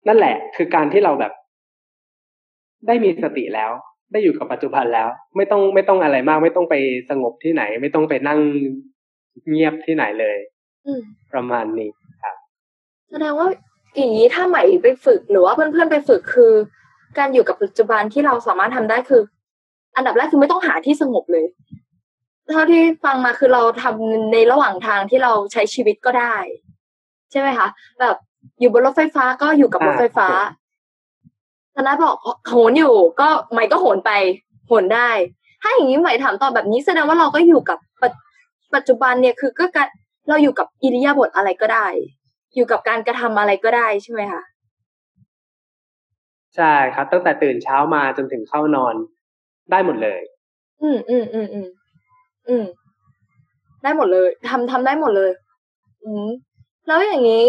[0.06, 1.32] นั่นแหละ คือการที่เราแบบ
[2.86, 3.70] ได้มีสติแล้ว
[4.12, 6.74] ได้อยู่กับปัจจุบันแล้ว ไม่ต้องไม่ต้องอะไรมาก ไม่ต้องไป
[7.10, 8.40] สงบที่ไหน ไม่ต้องไปนั่ง
[9.48, 10.36] เงียบที่ไหนเลย
[10.86, 11.90] อืมประมาณนี้
[13.10, 13.48] แสดงว่า
[13.96, 16.52] อย่างนี้ถ้าใหม่ไปฝึกหรือว่าเพื่อนๆไปฝึกคือ
[17.18, 19.22] การอยู่กับปัจจุบันที่เราสามารถทำได้คือ
[19.96, 21.46] อันดับแรกคือไม่ต้องหาที่สงบเลย
[22.50, 26.36] เท่าที่ฟังมาคือเราทำในระหว่างทางที่เราใช้ชีวิตก็ได้
[27.30, 27.68] ใช่ไหมคะ
[28.00, 28.16] แบบ
[28.60, 30.28] อยู่บนรถไฟฟ้าก็อยู่กับรถไฟฟ้า
[31.74, 32.16] ธนาบอก
[32.48, 34.12] โหนอยู่ก็ใหม่ก็โหนไป
[34.66, 35.10] โหนได้
[35.62, 38.12] ถ้าอย่างนี้ใหม่ถามตอบแบบนี้แสดงว่าเราก็อยู่กับปัจ
[38.74, 39.88] ปัจจุบันเนี่ยคือก็การ
[40.28, 41.86] เราอยู่กับอิริยาบถอะไรก็ได้
[42.54, 44.42] อยู่กับการกระทำอะไรก็ได้ใช่ไหมคะ
[46.56, 48.94] ใช่ครับ ตั้งแต่ตื่นเช้ามาจนถึงเข้านอน
[49.70, 50.20] ได้หมดเลย
[50.82, 51.68] อืมอืมอืมอืม
[52.48, 52.64] อืม
[53.82, 55.30] ได้หมดเลยทำทำได้หมดเลย
[56.04, 56.26] อืม
[56.86, 57.46] แล้วอย่างนี้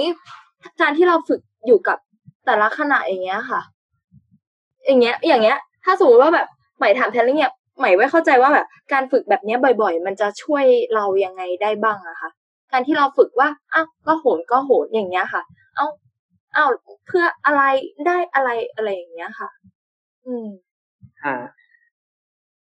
[0.81, 1.97] การที่เราฝึกอยู่กับ
[2.45, 3.61] แต่ละขณะอย่างเงี้ยค่ะ
[4.85, 10.65] อย่างเงี้ย อย่างเงี้ย ถ้าสมมติว่าแบบใหม่ถามแทนเงเนี้ยใหม่ไม่เข้าใจว่าแบบการฝึกแบบเนี้ยบ่อย ๆ มันจะช่วย
[10.95, 12.29] เรายังไงได้บ้างอะคะ
[12.71, 15.41] การที่เราฝึกว่าอ้าวก็โหนก็โหนอย่างเงี้ยค่ะ
[15.75, 15.87] เอ้า
[16.57, 16.65] อ้า
[17.07, 17.61] เพื่ออะไร
[18.07, 19.49] ได้อะไรอะไรอย่างเงี้ยค่ะ
[20.25, 20.47] อืม
[21.23, 21.35] อ่า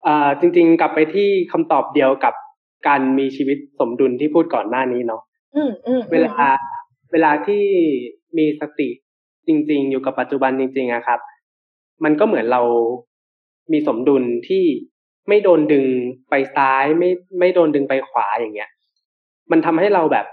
[0.07, 2.35] อ่าจริง ๆ กลับไปที่คำตอบเดียวกับ
[2.87, 5.23] การมีชีวิตสมดุลที่พูดก่อนหน้านี้เนาะ
[5.57, 6.37] อืมอืมเวลา
[7.13, 7.65] เวลาที่
[8.39, 8.89] มีสติ
[9.47, 11.21] จริง ๆ อยู่กับปัจจุบันจริง ๆอะครับ
[12.05, 12.63] มันก็เหมือนเรา
[13.73, 14.65] มีสมดุลที่
[15.29, 15.87] ไม่โดนดึง
[16.31, 18.71] ไปซ้ายไม่ไม่โดนดึงไปขวาอย่างเงี้ย
[19.51, 20.27] มันทำให้เราแบบ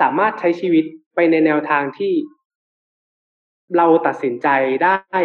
[0.00, 0.84] สามารถใช้ชีวิต
[1.14, 2.12] ไปในแนวทางที่
[3.76, 4.48] เราตัดสินใจ
[4.84, 5.20] ได้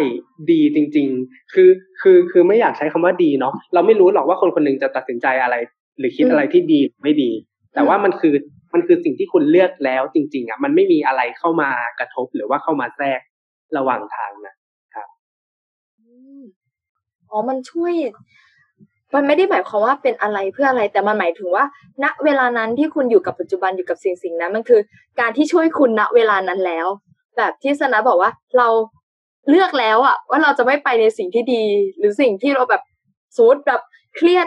[0.50, 5.56] ดีจริง ๆ คือคือคือไม่อยากใช้คำว่าดีเนาะเราไม่รู้หรอกว่าคนคนหนึ่งจะตัดสินใจอะไร
[5.98, 7.30] หรือคิดอะไรที่ดีหรือไม่ดี
[7.74, 8.34] แต่ว่ามันคือ
[8.74, 13.20] มันคือสิ่งที่คุณเลือกแล้วจริง ๆอะมันไม่มีอะไรเข้ามากระทบหรือว่าเข้ามาแทรก
[13.76, 14.54] ระหว่างทางนะ
[14.94, 15.08] ครับ
[17.30, 17.92] อ๋อมันช่วย
[19.14, 21.64] มันไม่ได้หมายความว่าเป็นอะไรเพื่ออะไร แต่มันหมายถึงว่า
[22.04, 24.80] ณเวลานั้นที่คุณอยู่กับปัจจุบันอยู่กับสิ่งสิ่งนั้น มันคือ
[25.20, 26.86] การที่ช่วยคุณณเวลานั้นแล้ว
[27.36, 28.68] แบบที่สนะบอกว่าเรา
[29.48, 31.64] เลือกแล้วอะว่าเราจะไม่ไปในสิ่งที่ดี
[31.98, 32.82] หรือสิ่งที่เราแบบ
[33.36, 33.80] สมมติแบบ
[34.16, 34.46] เครียด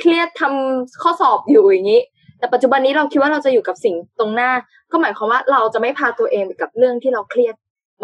[0.00, 2.02] เครียดทำข้อสอบอยู่อย่างนี้
[2.38, 4.50] แต่ปัจจุบันนี้เราคิดว่าเราจะอยู่กับสิ่งตรงหน้า
[4.90, 7.54] ก็หมายความว่าเราจะไม่พาตัวเองไปกับเรื่องที่เราเครียด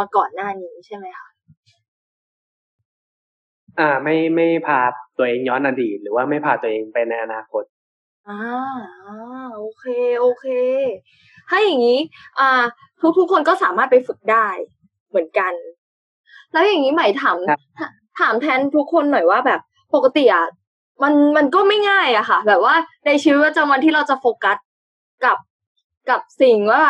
[0.00, 1.28] มาก่อนหน้านี้ใช่ไหมคะ
[3.78, 4.80] อ่า ไม่ไม่พา
[5.18, 7.64] ตัวเองย้อนอดีตหรือว่าไม่พาตัวเองไปในอนาคต
[8.28, 8.40] อ่า
[9.56, 9.84] โอเค
[10.20, 10.46] โอเค
[11.50, 11.98] ถ้าอย่างนี้
[12.38, 12.62] อ่า
[13.00, 14.48] ทุกทุกคนก็สามารถไปฝึกได้
[15.08, 15.52] เหมือนกัน
[16.52, 17.36] แล้วอย่างนี้ใหม่ถาม
[18.18, 19.60] ถามแทนทุกคนหน่อยว่าแบบ
[19.94, 20.46] ปกติอะ
[21.02, 22.74] มันมันก็ไม่ง่ายอะค่ะ แบบว่า
[23.06, 24.58] ในชีวิตประจำวันที่เราจะโฟกัส
[25.24, 25.38] กับ
[26.10, 26.82] กับสิ่งว่า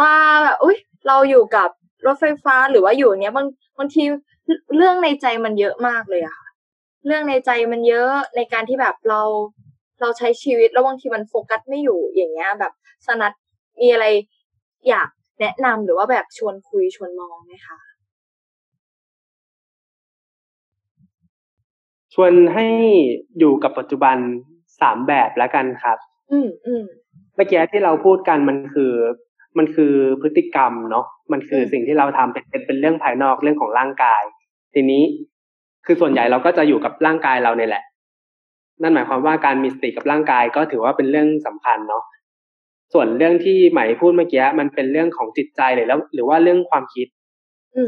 [0.00, 0.14] ว่า
[0.44, 0.76] แบบอุ้ย
[1.08, 1.68] เราอยู่กับ
[2.06, 3.46] รถไฟฟ้าหรือว่าอยู่เนี้ยบาง
[3.78, 4.02] บางที
[4.76, 6.48] เรื่องในใจมันเยอะมากเลยอะค่ะ
[7.06, 9.22] เรื่องในใจมันเยอะในการที่แบบเรา
[10.00, 12.72] เราใช้ชีวิตแล้วบางทีมันโฟกัสไม่อยู่อย่างเงี้ย แบบ
[13.06, 13.32] สนัด
[13.80, 14.06] มีอะไร
[14.88, 15.08] อยาก
[15.40, 17.78] แนะนำหรือว่าแบบชวนคุยชวนมองไหมคะ
[22.14, 22.66] ชวนให้
[23.38, 24.16] อยู่กับปัจจุบัน
[24.80, 25.98] สามแบบแล้วกันครับ
[26.32, 26.84] อืมอืม
[27.34, 28.92] เมื่อกี้ที่เราพูดกันมันคือ
[29.58, 34.22] มันคือพฤติกรรมเนาะมันคือสิ่งที่เราทำเป็นเป็นเป็นเรื่องภายนอกเรื่องของร่างกาย
[34.74, 35.02] ทีนี้
[35.86, 37.84] คือส่วนใหญ่เราก็จะอยู่กับร่างกายเราเนี่ยแหละ
[38.82, 42.02] นั่นหมายความว่าการมีสติกับร่างกายก็ถือว่าเป็นเรื่องสำคัญเนาะ
[42.92, 47.06] ส่วนเรื่องที่ไหมพูดเมื่อกี้มันเป็นเรื่องของจิตใจเลยแล้ว หรือว่าเรื่องความคิด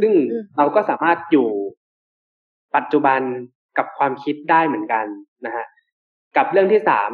[0.02, 0.12] ซึ่ง
[0.56, 1.48] เราก็สามารถอยู่
[2.76, 3.20] ปัจจุบัน
[3.78, 5.06] กับความคิดได้เหมือนกัน
[5.46, 5.66] นะฮะ
[6.36, 7.12] กับเรื่องที่สาม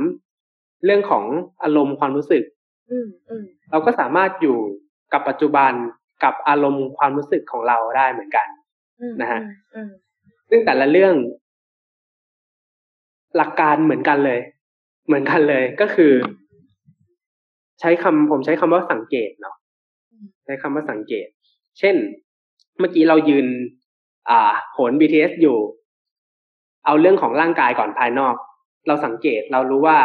[0.85, 1.25] เรื่องของ
[1.63, 2.45] อารมณ์ความรู้สึก
[3.71, 4.59] เราก็สามารถอยู่
[5.13, 5.73] กับปัจจุบัน
[6.25, 8.47] กับอารมณ์ความรู้สึกของเราได้เหมือนกัน
[9.21, 9.41] นะฮะ
[10.51, 11.15] ซึ่งแต่ละเรื่อง
[13.37, 14.41] หลักการเหมือนกันเลย
[15.07, 16.13] เหมือนกันเลยก็คือ
[17.81, 19.57] ใช้คำผมใช้คำว่าสังเกตเนาะ
[20.45, 21.27] ใช้คำว่าสังเกต
[21.79, 21.97] เช่น
[22.79, 23.47] เมื่อกี้เรายืน
[24.29, 25.59] อ่าโหน BTS อยู่
[26.85, 28.35] เอาเรื่องของร่างกายก่อนภายนอก
[28.87, 29.99] เราสังเกตเรารู้ว่า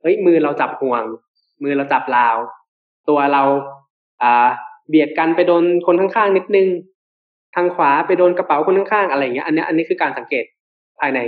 [0.00, 1.02] เฮ้ยมือเราจับห่วง
[1.62, 2.36] มือเราจับราว
[3.08, 3.42] ตัวเรา
[4.22, 4.48] อ่า
[4.88, 6.68] เบียดกันไปโดนคนข้างๆนิดนึง
[7.54, 10.44] ทางขวาไปโดนกระเป๋าคนข้างๆอะไรเงี้ย อันนี้อันนี้คือการสังเกต
[11.00, 11.18] ภายใน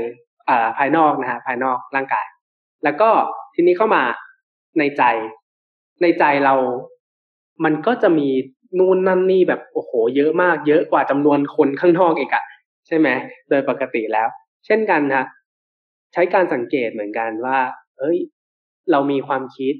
[0.48, 2.26] อ่าภายนอกนะฮะภายนอกร่างกาย
[2.84, 3.08] แล้วก็
[3.54, 4.02] ทีนี้เข้ามา
[4.78, 5.02] ในใจ
[6.02, 6.54] ในใจเรา
[7.64, 8.28] มันก็จะมี
[8.78, 12.44] นู่นนั่นนี่แบบโอ้โห เยอะมาก เยอะกว่าจำนวนคนข้างนอกอีกอะ
[12.86, 13.08] ใช่ไหม
[13.48, 14.28] โดยปกติแล้ว
[14.66, 15.24] เช่นกันนะ
[16.12, 17.58] ใช้การสังเกตเหมือนกันว่า
[17.98, 18.18] เอ้ย
[18.90, 19.74] เรามีความคิด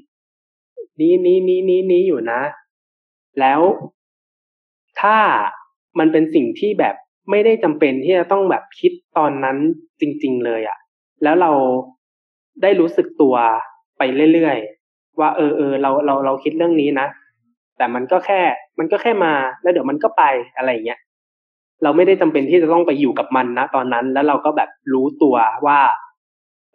[0.99, 2.41] นี้นี้นี้นี้นี้อยู่นะ
[3.39, 3.61] แล้ว
[5.01, 5.17] ถ้า
[5.99, 6.95] มันเป็นสิ่งที่แบบ
[7.31, 9.57] ไม่ได้จำเป็นที่จะต้องแบบคิดตอนนั้น
[9.99, 10.77] จริง ๆ เลยอะ่ะ
[11.23, 11.51] แล้วเรา
[12.61, 13.35] ได้รู้สึกตัว
[13.97, 14.01] ไป
[14.33, 14.57] เรื่อย
[15.19, 17.07] ว่าเออเออเราเราเราคิดเรื่องนี้นะ
[17.77, 18.41] แต่มันก็แค่
[18.79, 20.23] มันก็แค่มา แล้วเดี๋ยวมันก็ไป
[20.57, 20.99] อะไรเงี้ย
[21.83, 25.79] เราไม่ได้จำเป็นที่จะต้องไปอยู่กับมันนะตอนนั้น แล้วเราก็แบบรู้ตัวว่า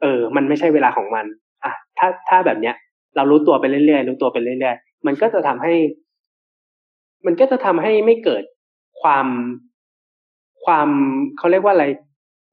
[0.02, 1.26] เออ มันไม่ใช่เวลาของมัน
[1.64, 2.74] อะถ้าถ้าแบบเนี้ย
[3.16, 5.74] เรารู้ตัวไปเรื่อยๆรู้ตัวไปเรื่อยๆมันก็จะทำให้
[7.26, 8.42] มันก็จะทำให้ไม่เกิด
[9.02, 9.26] ความ
[10.64, 10.88] ความ
[11.38, 11.86] เขาเรียกว่าอะไร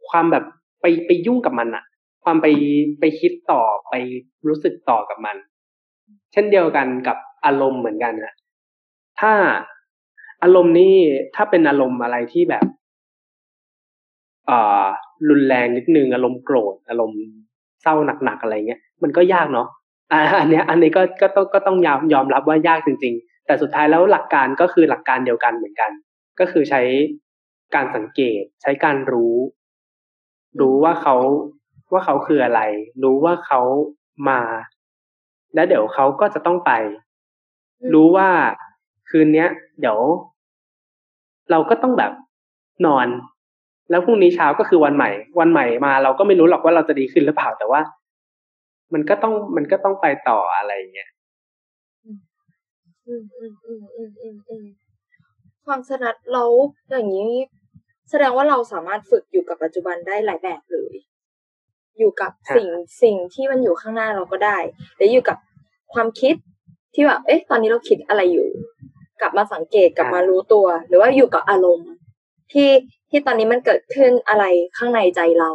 [0.09, 0.43] ความแบบ
[0.81, 1.83] ไปไปยุ่งกับมันอะ
[2.23, 2.47] ความไป
[2.99, 3.95] ไปคิดต่อไป
[4.47, 5.35] รู้สึกต่อกับมัน
[6.31, 8.33] เช่นเดียวกันกับอารมณ์เหมือนกันนะ
[9.19, 9.33] ถ้า
[10.43, 10.95] อารมณ์นี่
[11.35, 12.65] ถ้าเป็นอารมณ์อะไรที่แบบ
[14.49, 14.85] อ่า
[15.29, 17.21] รุนแรงนิดนึงอารมณ์โกรธอารมณ์
[17.81, 19.67] เศร้าหนักๆอะไรเงี้ยมันก็ยากเนาะ
[20.39, 25.91] อันเนี้ย อันนี้ก็ก็ต้องก็ต้องยอมยอมรับว่ายากจริง ๆ แต่สุดท้ายแล้วหลักการก็คือหลักการเดียวกันเหมือนกัน
[26.39, 26.81] ก็คือใช้
[27.75, 29.35] การสังเกต ใช้การรู้
[30.59, 31.15] รู้ว่าเขา
[31.91, 32.61] ว่าเขาคืออะไร
[33.03, 33.61] รู้ว่าเขา
[34.29, 34.39] มา
[35.55, 36.71] แล้วเดี๋ยวเขาก็จะต้องไป
[37.93, 38.29] รู้ว่า
[39.09, 39.99] คืนเนี้ย เดี๋ยว
[41.51, 42.11] เราก็ต้องแบบ
[42.85, 43.07] นอน
[43.89, 47.81] แล้วพรุ่งนี้เช้าก็คือวันใหม่ วันใหม่มา เราก็ไม่รู้หรอกว่าเราจะดีขึ้นหรือเปล่าแต่ว่า
[48.93, 51.09] มันก็ต้องมันก็ต้องไปต่ออะไรเงี้ย
[53.07, 54.65] อืมอืมอืมอืมอืมอืม
[55.65, 56.43] ความสนัดเรา
[56.89, 57.31] อย่างนี้
[58.09, 60.95] แสดงว่าเราสามารถฝึกอยู่กับปัจจุบันได้หลายแบบเลย
[61.97, 62.67] อยู่กับสิ่ง
[63.01, 64.57] สิ่งที่มันอยู่ข้างหน้าเราก็ได้
[64.95, 65.37] หรืออยู่กับ
[65.93, 66.35] ความคิด
[66.93, 68.47] ที่แบบเอ๊ะ ตอนนี้เราคิดอะไรอยู่
[69.21, 71.91] กลับมาสังเกตกลับมารู้ตัว หรือว่าอยู่กับอารมณ์
[72.53, 72.69] ที่
[73.09, 74.43] ที่ตอนนี้มันเกิดขึ้นอะไร
[74.77, 75.51] ข้างในใจเรา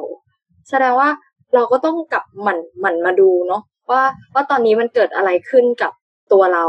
[0.68, 1.08] แสดงว่า
[1.54, 4.02] เราก็ต้องกลับหมั่นหมั่นมาดูเนาะว่า
[4.34, 5.92] ว่าตอนนี้มันเกิดอะไรขึ้นกับ
[6.32, 6.66] ตัวเรา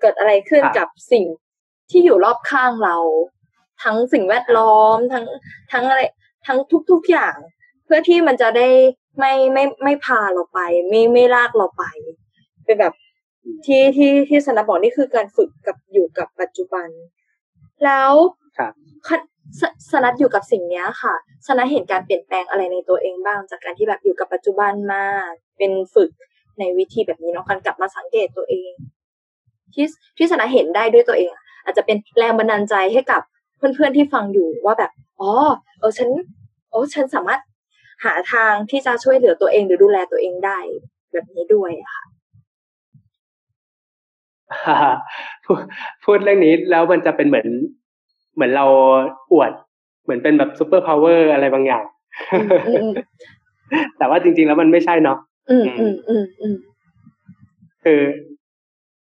[0.00, 1.24] เกิดอะไรขึ้นกับสิ่ง
[1.90, 2.96] ที่อยู่รอบข้างเรา
[3.82, 5.24] ทั้งสิ่งแวดล้อมทั้ง
[5.72, 6.02] ทั้งอะไร
[6.46, 6.58] ทั้ง
[6.90, 8.68] ทุกๆอย่างเพื่อที่มันจะได้
[9.18, 11.84] ไม่ไม่ไม่พาเราไป ไม่ไม่ลากเราไป
[12.64, 12.94] เป็นแบบ
[13.66, 16.88] ที่ที่ที่สนับบอกนี่คือการฝึกกับอยู่กับปัจจุบัน
[17.84, 18.12] แล้ว
[18.58, 18.72] ครับ
[19.60, 21.14] สสนัดอยู่กับสิ่งเนี้ยค่ะ
[21.46, 25.04] สนัดเห็นการเปลี่ยนแปลงอะไรในตัวเองบ้าง จากการที่แบบอยู่กับปัจจุบันมา
[25.58, 26.10] เป็นฝึก
[26.58, 28.72] ในวิธีแบบนี้เนาะการกลับมาสังเกตตัวเอง
[29.74, 33.22] ที่ที่สนัดเห็นได้ด้วยตัวเองอะอาจจะเป็นแรงบันดาลใจให้กับ
[33.56, 35.30] เพื่อนๆที่ฟังอยู่ว่าแบบอ๋อ
[35.80, 36.08] เออฉัน
[36.70, 37.40] โอ้ฉันสามารถ
[38.04, 40.58] หาทางที่จะช่วยเหลือตัวเองหรือดูแลตัวเองได้
[41.12, 42.04] แบบนี้ด้วยอะค่ะ
[45.44, 45.60] พูด
[46.04, 47.48] พูดเรื่องนี้แล้วมันจะเป็นเหมือน
[48.34, 48.66] เหมือนเรา
[49.32, 49.52] อวด
[50.04, 51.84] เหมือนเป็นแบบ superpower อะไรบางอย่าง
[52.68, 52.92] อืม
[53.98, 55.18] แต่ว่าจริง ๆ แล้วมันไม่ใช่เนาะ
[55.50, 56.56] อืมอืมอืมอืม
[57.84, 58.02] คือ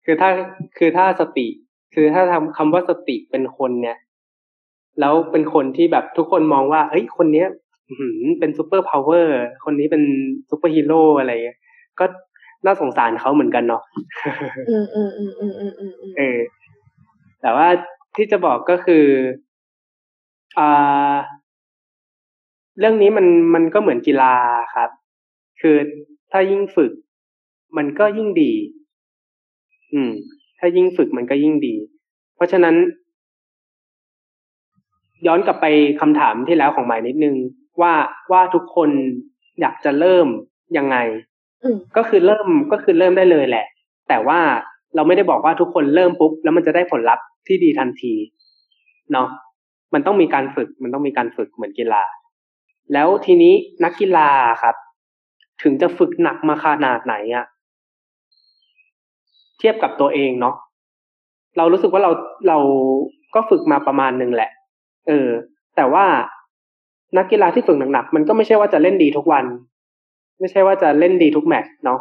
[0.06, 0.30] คือถ้า
[0.78, 1.48] คือถ้าสติ
[1.94, 3.98] คือถ้าทำคำว่าสติเป็นคนเนี่ย
[5.00, 7.63] แล้วเป็นคนที่แบบทุกคนมองว่าเฮ้ยคนเนี้ยอื้อหือ
[8.40, 10.04] เป็น superpower คนนี้เป็น
[10.50, 11.60] ซูเปอร์ฮีโร่อะไรเงี้ย
[12.00, 12.06] ก็
[12.66, 13.82] น่าสงสารเขาเหมือนกันเนาะ
[14.70, 16.40] อืมอืมอืมอืมอืมอืมอืมเออ
[17.42, 17.68] แต่ว่า
[18.16, 19.06] ที่จะบอกก็คือ
[20.60, 21.14] อ่า
[22.80, 24.34] เรื่องนี้มันมันก็เหมือนกีฬา
[24.76, 24.90] ครับ
[25.62, 25.76] คือ
[26.32, 26.92] ถ้ายิ่งฝึก
[27.78, 28.54] มันก็ยิ่งดี
[29.94, 30.12] อืม
[30.60, 31.76] ถ้ายิ่งฝึกมันก็ยิ่งดี
[32.36, 32.76] เพราะฉะนั้น
[35.28, 35.66] ย้อนกลับไป
[36.02, 37.36] คำถามที่แล้วของหมายนิดนึง
[37.82, 37.94] ว่า
[38.32, 38.90] ว่าทุกคน
[39.62, 40.28] อยากจะเริ่ม
[40.78, 40.98] ยังไง
[41.64, 43.66] อืมก็คือเริ่มก็คือเริ่มได้เลยแหละ
[44.10, 44.40] แต่ว่า
[44.96, 48.14] เราไม่ได้บอกว่าทุกคนเริ่มปุ๊บแล้วมันจะได้ผลลัพธ์ที่ดีทันที
[49.14, 49.28] เนาะ
[49.94, 52.04] มันต้องมีการฝึก มันต้องมีการฝึกเหมือนกีฬา
[52.94, 54.30] แล้วทีนี้นักกีฬา
[54.62, 54.76] ครับ
[55.64, 57.46] ถึงจะฝึกหนักมาขนาดไหนอะ
[59.60, 60.56] เทียบกับตัวเองเนาะ
[61.58, 62.12] เรารู้สึกว่าเรา
[62.48, 62.58] เรา
[63.36, 64.52] ก็ฝึกมาประมาณหนึ่งแหละ
[65.08, 65.30] เออ
[65.76, 66.06] แต่ว่า
[67.18, 69.46] นักกีฬาที่ฝึกหนักๆมันก็ไม่ใช่ว่าจะเล่นดีทุกวัน
[70.40, 72.00] ไม่ใช่ว่าจะเล่นดีทุกแมตช์เนาะ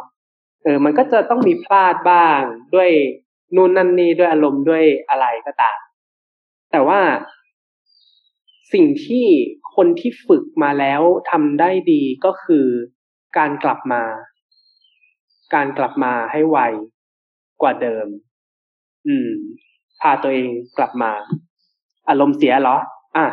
[0.63, 2.41] เออ มันก็จะต้องมีพลาดบ้าง
[2.75, 2.89] ด้วย
[3.55, 5.77] นู่นนั่นนี่ด้วยอารมณ์ด้วยอะไรก็ตาม
[6.71, 6.99] แต่ว่า
[8.73, 9.25] สิ่งที่
[9.75, 12.65] คนที่ฝึกมาแล้วทำได้ดีก็คือ
[13.37, 14.03] การกลับมา
[15.53, 16.59] การกลับมาให้ไว
[17.61, 18.07] กว่าเดิม
[19.07, 19.29] อืม
[20.01, 20.47] พาตัวเอง
[20.77, 21.11] กลับมา
[22.09, 22.75] อารมณ์เสียเหรอ
[23.17, 23.25] อะ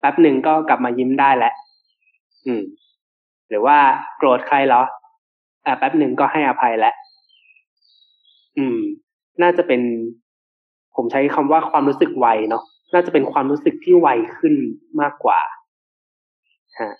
[0.00, 1.54] แป๊บหนึ่งก็กลับมายิ้มได้แล้ว
[2.46, 2.62] อืม
[3.48, 3.78] หรือว่า
[4.16, 4.82] โกรธใครเหรอ
[5.66, 6.94] อ่าแป๊บหนึ่งก็ให้อภัยแล้ว
[8.58, 8.78] อืม
[9.42, 9.80] น่าจะเป็น
[10.96, 12.62] ผมใช้คำว่าความรู้สึกไวเนาะ
[12.94, 14.08] น่าจะเป็นความรู้สึกที่ไว
[14.38, 14.54] ขึ้น
[15.00, 15.38] มากกว่า
[16.80, 16.92] ฮะ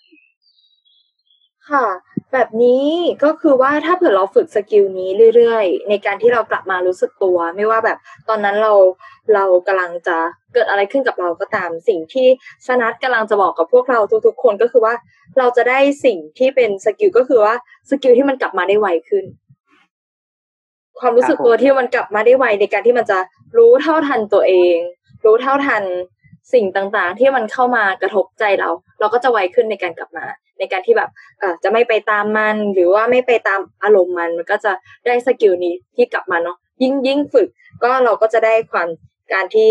[1.71, 1.87] ค่ะ
[2.33, 2.85] แบบนี้
[3.25, 8.73] ก็คือว่าถ้าเผื่อเราฝึกสกิลนี้เรื่อยๆ ในการที่เรากลับมารู้สึกตัว ไม่ว่าแบบตอนนั้นเรา
[9.35, 10.17] เรากำลังจะ
[10.55, 12.27] เกิดอะไรขึ้นกับเราก็ตาม สิ่งที่
[12.67, 14.95] สนัทกำลังจะบอกกับพวกเราทุกๆ คนก็คือว่า
[15.39, 17.55] เราจะได้สิ่งที่เป็น skill ก็คือว่า
[17.91, 19.25] skill ที่มันกลับมาได้ไวขึ้น
[21.01, 23.19] ความรู้สึกตัวที่มันกลับมาได้ไวในการที่มันจะ
[23.57, 24.77] รู้เท่าทันตัวเอง
[25.25, 25.83] รู้เท่าทัน
[26.53, 30.27] สิ่งต่างๆ ที่มันเข้ามากระทบใจเรา เราก็จะไวขึ้นในการกลับมา
[30.59, 34.73] ในการที่แบบเอ่อจะไม่ไปตามมัน หรือว่าไม่ไปตามอารมณ์มันมันก็จะ
[35.07, 37.49] ได้ skill นี้ที่กลับมาเนาะยิ่งยิ่งฝึก
[37.83, 38.89] ก็เราก็จะได้ความ
[39.33, 39.71] การที่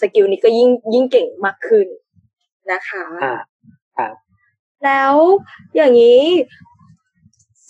[0.00, 1.86] skill นี้ก็ยิ่งยิ่งเก่งมากขึ้น
[2.72, 3.34] นะคะอ่า
[3.96, 4.14] ครับ
[4.84, 5.14] แล้ว
[5.76, 6.22] อย่างนี้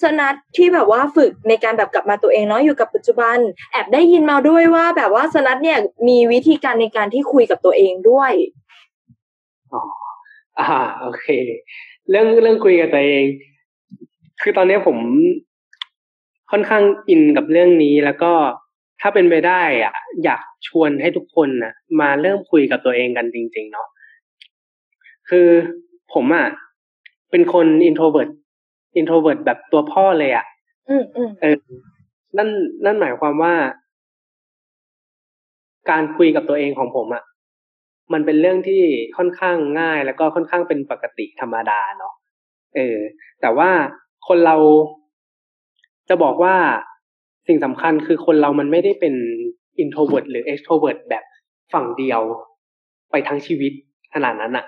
[0.02, 3.38] สนัดที่แบบว่าฝึกในการแบบกลับมาตัวเองเนาะอยู่กับปัจจุบัน
[3.72, 8.32] แอบได้ยินมาด้วยว่า แบบว่าสนัดเนี่ยมีวิธีการในการที่คุยกับตัวเองด้วย
[9.72, 9.82] อ๋อ
[10.58, 11.26] อ่าโอเค
[12.10, 13.24] เรื่องเรื่องคุยกับตัวเอง
[14.42, 14.96] คือตอนนี้ผม
[16.50, 18.32] ค่อนข้างอินกับเรื่องนี้แล้วก็
[19.00, 23.88] ถ้าเป็นไปได้อะ อยากชวนให้ทุกคนนะมาเริ่มคุยกับตัวเองกันจริง ๆ เนาะ
[25.28, 25.48] คือ
[26.12, 26.46] ผมอะ
[27.30, 28.30] เป็นคน introvert
[29.00, 30.46] introvert แบบตัวพ่อเลยอะ
[30.88, 31.56] อืมอืมเออ
[32.36, 32.48] นั่น
[32.84, 33.54] นั่นหมายความว่า
[35.90, 37.22] การคุยกับตัวเองของผมอะ่ะ
[38.12, 38.82] มันเป็นเรื่องที่
[39.16, 42.14] ค่อนข้างง่ายแล้วก็ค่อนข้างเป็นปกติธรรมดาเนาะ
[42.76, 42.98] เออ
[43.40, 43.70] แต่ว่า
[44.28, 44.56] คนเรา
[46.08, 46.54] จะบอกว่า
[47.48, 49.14] สิ่งสำคัญคือคนเรามันไม่ได้เป็น
[49.82, 51.24] introvert หรือ extrovert แบบ
[51.72, 52.20] ฝั่งเดียว
[53.10, 53.72] ไปทั้งชีวิต
[54.14, 54.66] ขนาดนั้นอะ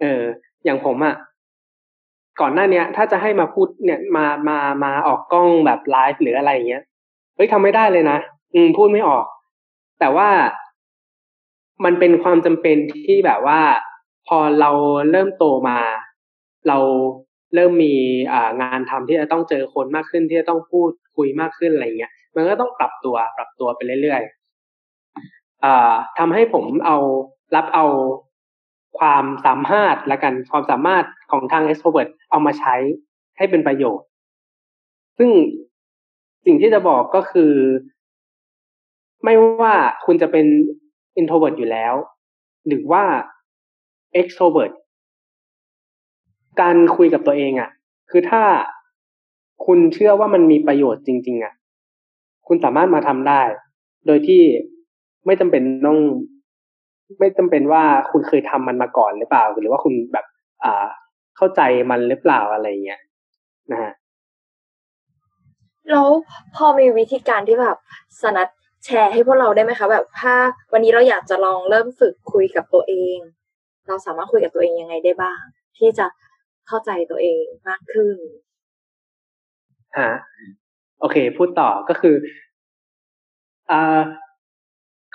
[0.00, 0.22] เออ
[0.64, 1.14] อย่างผมอะ
[2.40, 6.82] ก่อนหน้าเนี้ย ถ้าจะให้มาพูดเนี่ยมามามาออกกล้องแบบไลฟ์หรืออะไรเงี้ย
[7.36, 8.18] เฮ้ยทำไม่ได้เลยนะ
[8.54, 9.24] อืมพูดไม่ออก
[10.00, 10.28] แต่ว่า
[11.84, 13.60] มันเป็นความจำเป็นที่แบบว่า
[14.28, 14.70] พอเรา
[15.10, 15.78] เริ่มโตมา
[16.68, 16.78] เรา
[17.54, 17.94] เริ่มมี
[18.62, 26.98] งานทำที่จะต้องเจอคนมากขึ้นที่จะต้องพูดคุยมากขึ้นอะไรเงี้ย มันก็ต้องปรับตัวปรับตัวไปเรื่อยๆอ่าทำให้ผมเอา
[27.54, 27.86] รับเอา
[28.98, 32.74] ความสามารถและกันความสามารถของทาง extrovert เอามาใช้
[33.36, 34.06] ให้เป็นประโยชน์
[35.18, 35.30] ซึ่ง
[36.46, 37.52] สิ่งที่จะบอกก็คือ
[39.24, 39.74] ไม่ว่า
[40.06, 40.46] คุณจะเป็น
[41.20, 41.94] introvert อยู่แล้ว
[42.66, 43.04] หรือว่า
[44.20, 44.72] extrovert
[46.60, 47.70] การคุยกับตัวเองอะ่ะ
[48.10, 48.42] คือถ้า
[49.66, 51.54] คุณเชื่อว่ามันมีประโยชน์จริง ๆอะ่ะ
[52.46, 53.42] คุณสามารถมาทำได้
[54.06, 54.42] โดยที่
[55.26, 55.98] ไม่จำเป็นต้อง
[57.18, 60.26] ไม่จำเป็นว่าคุณเคยทำมันมาก่อนหรือเปล่า หรือว่าคุณแบบ
[60.64, 60.86] อ่า
[61.36, 63.00] เข้าใจมันหรือเปล่าอะไรเงี้ย
[63.72, 63.92] นะฮะ
[65.90, 66.08] แล้ว
[66.56, 67.76] พอมีวิธีการที่แบบ
[68.22, 68.48] สนัด
[68.84, 70.34] แชร์ให้พวกเราได้ไหมคะ แบบถ้า
[70.72, 73.18] วันนี้เราอยากจะลองเริ่มฝึกคุยกับตัวเอง
[73.86, 75.40] เราสามารถคุยกับตัวเองยังไงได้บ้าง
[75.78, 76.06] ที่จะ
[76.68, 78.16] เข้าใจตัวเองมากขึ้น
[79.98, 80.10] ฮะ
[81.00, 82.14] โอเค พูดต่อก็คือ
[83.70, 84.00] อ่า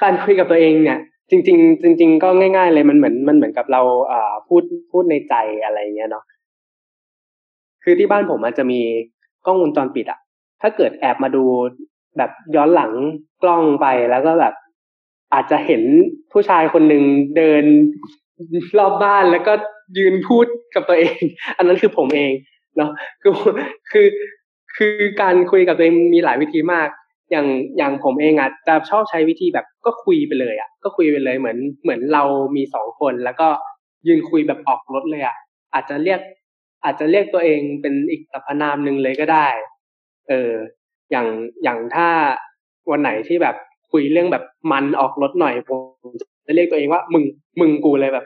[0.01, 0.99] การคุยกับตัวเองเนี่ย
[1.29, 6.25] จริง ๆ จริง ๆ ก็ง่าย ๆ เลยมันเหมือนมันเหมือนกับเราอ่าพูดพูดในใจอะไรเงี้ยเนาะ
[7.83, 8.79] คือที่บ้านผมมันจะมี
[9.45, 10.19] กล้องวงจรปิดอะ
[10.61, 11.43] ถ้าเกิดแอบมาดู
[12.17, 12.91] แบบย้อนหลัง
[13.43, 14.53] กล้องไปแล้วก็แบบ
[15.33, 15.83] อาจจะเห็น
[16.31, 17.03] ผู้ชายคนหนึ่ง
[17.37, 17.63] เดิน
[18.79, 19.53] รอบบ้านแล้วก็
[19.97, 20.45] ยืนพูด
[20.75, 21.19] กับตัวเอง
[21.57, 22.33] อันนั้นคือผมเอง
[22.77, 23.31] เนาะคือ
[23.91, 24.07] คือ
[24.77, 26.87] คือการคุยกับตัวเองมีหลายวิธีมาก
[27.31, 27.47] อย่าง
[27.77, 32.23] อย่างผมเองอะจะชอบใช้วิธีแบบก็คุยไปเลยอะ ก็คุยไปเลยเหมือนเหมือนเรา
[32.55, 33.47] มีสองคนแล้วก็
[34.07, 35.35] ยืนคุยแบบออกรถเลยอะ
[35.73, 36.19] อาจจะเรียก
[36.83, 39.47] อาจจะเรียกตัวเองเป็นอีกสรรพนามหนึ่งเลยก็ได้
[40.29, 40.51] เออ
[41.11, 41.27] อย่าง
[41.63, 42.07] อย่างถ้า
[42.91, 43.55] วันไหนที่แบบ
[43.91, 45.79] คุยเรื่องแบบมันออกรถหน่อยผม
[46.45, 47.23] จะเรียกตัวเองว่า มึง
[47.59, 48.25] มึงกูเลยแบบ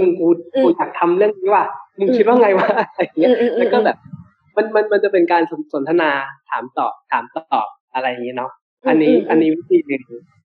[0.00, 0.26] มึงกู
[0.62, 1.64] กูอยากทำเรื่องนี้ว่ะ
[1.98, 3.96] มึงคิดว่าไงวะอะไรเงี้ยแล้วก็แบบ
[4.56, 6.10] มันมันมันจะเป็นการสนทนา
[6.50, 8.50] ถามตอบถามตอบอะไรอย่างนี้เนาะ
[8.88, 10.02] อันนี้อันนี้วิธีหนึ่ง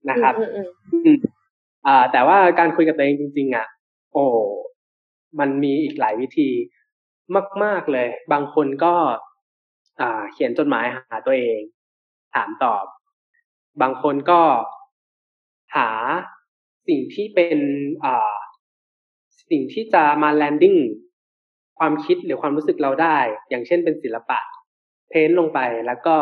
[0.10, 0.34] นะครับ
[0.94, 1.18] อืม
[1.86, 3.68] อ่า แต่ว่าการคุยกับตัวเองจริง ๆ อะ
[4.14, 4.26] โอ้
[5.40, 6.50] มันมีอีกหลายวิธี
[7.64, 9.22] มาก ๆเลย บางคนก็อ่า
[10.32, 11.60] เขียนจดหมายหาตัวเอง
[12.36, 12.86] ถามตอบ
[13.82, 14.42] บางคนก็
[15.76, 15.90] หา
[16.88, 17.60] สิ่งที่เป็น
[19.52, 20.76] สิ่งที่จะมาแลนดิ้ง
[21.80, 23.18] ความคิดหรือความรู้สึกเราได้
[23.50, 24.40] อย่างเช่นเป็นศิลปะ
[25.10, 26.16] เพ้นลงไปแล้วก็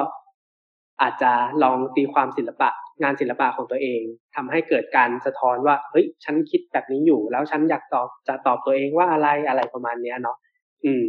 [1.01, 1.31] อาจจะ
[1.63, 2.69] ลองตีความศิลปะ
[3.01, 4.01] งานศิลปะของตัวเอง
[4.35, 10.37] ทำให้เกิดการสะท้อนว่าเฮ้ยฉันคิดแบบนี้อยู่ แล้วฉันอยากตอบจะตอบตัวเองว่าอะไรอะไรประมาณเนี้ยเนาะ
[10.85, 11.05] อืม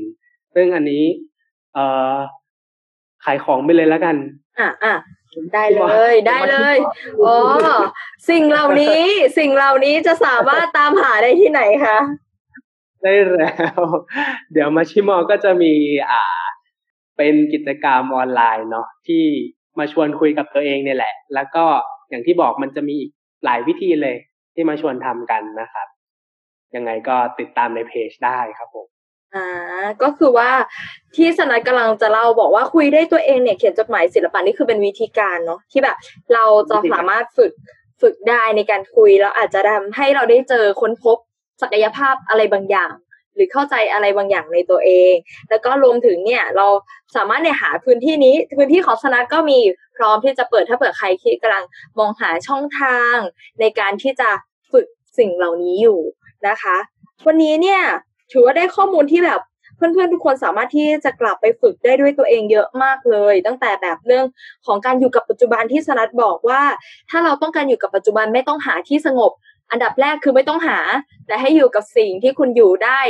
[0.54, 1.04] ซึ่งอันนี้
[1.74, 2.14] เอ่อ
[3.24, 4.16] ขายของไปเลยแล้วกัน
[4.58, 4.94] อะอะ
[5.54, 5.80] ได้เล
[6.12, 6.76] ยได้เลย
[7.24, 7.36] อ๋อ
[8.30, 9.02] สิ่งเหล่านี้
[9.38, 11.98] สิ่งเหล่านี้จะสามารถตามหาได้ที่ไหนคะ
[13.02, 13.80] ได้แล้ว
[14.52, 15.72] เดี๋ยวมาชิมอก็จะมี
[16.10, 16.24] อ่า
[17.16, 19.24] เป็นกิจกรรมออนไลน์เนาะที่
[19.78, 21.64] มาชวนคุยกับตัวเองเนี่ยแหละ แล้วก็
[22.10, 23.10] อย่างที่บอกมันจะมีอีก
[23.44, 24.16] หลายวิธีเลย
[24.54, 25.88] ที่มาชวนทำกันนะครับ
[26.74, 28.88] ยังไงก็ติดตามในเพจได้ครับผม
[29.34, 30.50] อ่าก็คือว่า
[31.16, 35.96] ที่สนัดกำลังจะเล่าบอกว่าคุยได้ตัวเองเนี่ยเขียนจดหมายศิลปะนี่คือเป็นวิธีการเนาะที่แบบ
[36.34, 37.52] เราจะสามารถฝึก
[38.00, 41.16] ฝึกได้ในการคุยแล้วอาจจะทำให้เราได้เจอค้นพบ
[41.62, 42.92] ศักยภาพอะไรบางอย่าง
[43.34, 45.14] หรือเข้าใจอะไรบางอย่างในตัวเอง
[45.50, 46.66] แล้วก็รวมถึงเนี่ยเรา
[47.16, 49.58] สามารถเนี่ยหาพื้นที่นี้พื้นที่ของสนัดก็มี
[49.96, 51.64] พร้อมที่จะเปิดถ้าเปิดใครที่กำลัง
[51.98, 53.16] มองหาช่องทาง
[53.60, 54.30] ในการที่จะ
[54.72, 54.86] ฝึก
[55.18, 56.00] สิ่งเหล่านี้อยู่
[56.48, 56.76] นะคะ
[57.26, 57.82] วันนี้เนี่ย
[58.32, 59.40] ถือว่าได้ข้อมูลที่แบบ
[59.76, 64.24] เพื่อนๆทุกคนสามารถที่จะกลับไปฝึกได้ด้วยตัวเองเยอะมากเลย ตั้งแต่แบบเรื่อง
[64.66, 66.62] ของการอยู่กับปัจจุบันที่สนัดบอกว่า
[67.10, 69.32] ถ้าเราต้องการอยู่กับปัจจุบันไม่ต้องหาที่สงบ
[69.70, 70.78] อันดับแรกคือไม่ต้องหา
[71.26, 73.00] แต่ให้อยู่กับสิ่งที่คุณอยู่ได้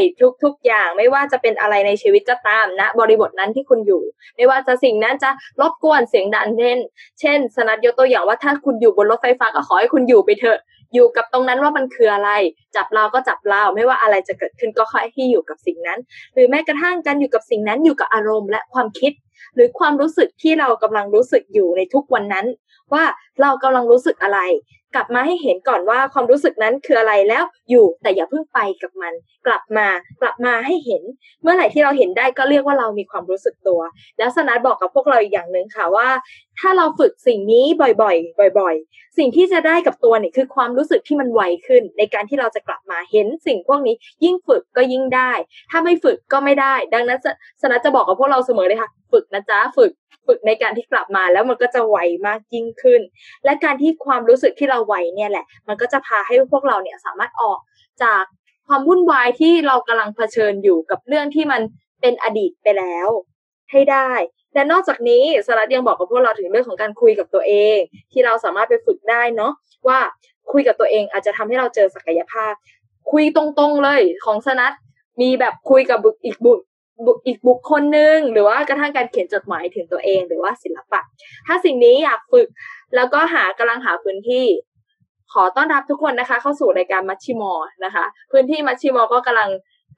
[0.44, 4.02] ทุกๆอย่างไม่ว่าจะเป็นอะไรในชีวิตก็ตามนะ บริบทนั้นที่คุณอยู่
[4.37, 5.30] ไม่ว่าจะสิ่งนั้นจะ
[5.61, 6.78] รบกวนเสียงดังเช่น
[7.20, 10.59] เช่น สนัดยกตัวอย่างว่าถ้าคุณอยู่บนรถไฟฟ้าก็ขอให้คุณอยู่ไปเถอะ
[10.94, 12.31] อยู่กับตรงนั้นว่ามันคืออะไร
[12.76, 15.98] จับเราก็จับเราไม่ว่าอะไรจะเกิดขึ้นก็ค่อยให้อยู่กับสิ่งนั้น
[16.35, 19.12] หรือแม้กระทั่งการอยู่กับสิ่งนั้นอยู่กับอารมณ์และความคิด
[19.55, 22.46] หรือความรู้สึกที่เรากำลังรู้สึกอยู่ในทุกวันนั้น
[22.92, 23.04] ว่า
[23.40, 24.38] เรากำลังรู้สึกอะไร
[24.95, 29.13] กลับมาให้เห็นก่อนว่าความรู้สึกนั้นคืออะไรแล้วอยู่แต่อย่าเพิ่งไปกับมัน
[29.47, 29.88] กลับมา
[30.23, 31.03] กลับมาให้เห็น
[31.43, 33.81] เมื่อไหร่ที่เราเห็นได้ก็เรียกว่าเรามีความรู้สึกตัว
[34.19, 36.09] แล้วสนัดบอกกับพวกเราอีกอย่างหนึ่งค่ะว่า
[36.59, 45.33] ถ้าเราฝึกสิ่งนี้บ่อยๆ บ่อย ๆ สิ่งที่จะได้กับตัวเนี่ยคือความรู้สึกที่มันไวขึ้น ในการที่เราจะกลับมาเห็นสิ่งพวกนี้ยิ่งฝึกก็ยิ่งได้
[45.71, 47.19] ถ้าไม่ฝึกก็ไม่ได้ ดังนั้น
[47.63, 49.92] สนัดจะบอกกับพวกเราเสมอเลยค่ะ ฝึกนะจ๊ะฝึก
[50.27, 51.96] ฝึกในการที่กลับมาแล้วมันก็จะไว
[52.27, 53.00] มากยิ่งขึ้น
[53.44, 57.58] และการที่ความรู้สึกที่เราไวเนี่ยแหละ มันก็จะพาให้พวกเราเนี่ยสามารถออก
[58.02, 58.23] จาก
[58.67, 61.61] ความวุ่นวายที่เรากำลังเผชิญอยู่กับเรื่องที่มัน
[62.00, 63.08] เป็นอดีตไปแล้ว
[63.71, 64.11] ให้ได้
[64.54, 67.79] และนอกจากนี้สรัตยังบอกกับพวกเราถึงเรื่องของการคุยกับตัวเอง
[68.13, 69.52] ที่เราสามารถไปฝึกได้เนาะ
[69.88, 69.98] ว่า
[70.52, 72.52] คุยกับตัวเองอาจจะทำให้เราเจอศักยภาพ
[73.13, 74.73] คุยตรงๆเลยของสนัท
[75.21, 76.61] มีแบบคุยกับบุคอีกบุคบุค
[77.27, 81.01] อีกบุคคลหนึ่งหรือว่ากระทั่งการเขียนจดหมายถึงตัวเองหรือว่าศิลปะ
[81.46, 82.48] ถ้าสิ่งนี้อยากฝึก
[82.96, 84.46] แล้วก็หากำลังหาพื้นที่
[85.33, 87.53] ขอต้อนรับทุกคนนะคะ เข้าสู่รายการมัชชิมอ
[87.85, 89.51] นะคะ พื้นที่มัชชิมอก็กำลัง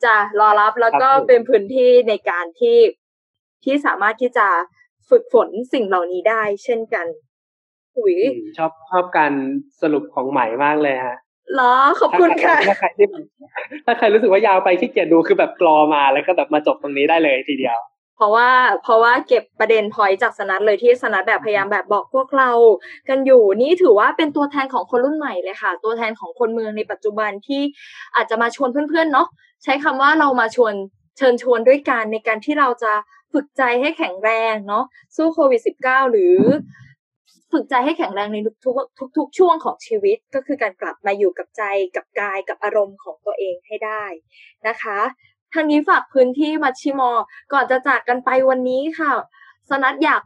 [0.05, 2.78] จะรอรับแล้วก็ครับผมเป็นพื้นที่ในการที่
[3.64, 4.48] ที่สามารถที่จะ
[5.09, 7.07] ฝึกฝนสิ่งเหล่านี้ได้ เช่นกัน
[7.98, 9.32] อุ๋ยอืมชอบชอบการ
[9.80, 13.07] สรุปของใหม่มากเลยฮะเหรอขอบคุณค่ะถ้าใครที่
[13.86, 17.78] ถ้าใครรู้สึกว่ายาวไปขี้เกียจดูคือแบบกรอมาแล้วก็แบบมาจบตรงนี้ได้เลยทีเดียว
[18.16, 18.51] เพราะว่า
[18.82, 22.51] เพราะว่าเก็บประเด็นพอยต์จากสนัทเลยที่สนัทแบบพยายามแบบบอกพวกเรา
[23.09, 27.62] กันอยู่นี่ถือว่าเป็นตัวแทนของคนรุ่นใหม่เลยค่ะ ตัวแทนของคนเมืองในปัจจุบันที่
[28.16, 29.28] อาจจะมาชวนเพื่อนๆเนาะ
[29.64, 30.74] ใช้คำว่าเรามาชวน
[31.18, 32.93] เชิญชวนด้วยกันในการที่เราจะ
[33.32, 34.84] ฝึกใจให้แข็งแรงเนาะ
[35.16, 36.36] สู้โควิด -19 หรือ
[37.53, 38.57] ฝึกใจให้แข็งแรงในทุก
[38.98, 41.62] ทุกทุกช่วงของชีวิตก็คือการกลับมาอยู่กับใจ
[41.96, 44.05] กับกายกับอารมณ์ของตัวเองให้ได้
[44.68, 44.98] นะคะ
[45.55, 47.11] ทางนี้ฝากพื้นที่มัชชิมอ
[47.53, 49.12] ก่อนจะจากกันไปวันนี้ค่ะ
[49.70, 50.22] สนัทอยาก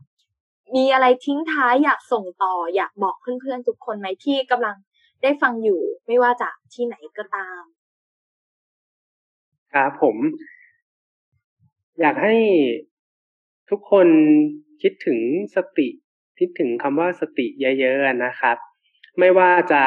[0.76, 4.76] มีอะไรทิ้งท้ายอยากส่งต่อ อยากบอกเพื่อนๆทุกคนไหมที่กำลัง
[5.22, 7.62] ได้ฟังอยู่ ไม่ว่าจากที่ไหนก็ตาม
[9.72, 10.16] ครับผม
[12.00, 12.36] อยากให้
[13.70, 14.08] ทุกคน
[14.82, 15.18] คิดถึง
[15.54, 15.88] สติ
[16.38, 18.56] คิดถึงคำว่าสติเยอะๆนะครับ
[19.18, 19.82] ไม่ว่าจะ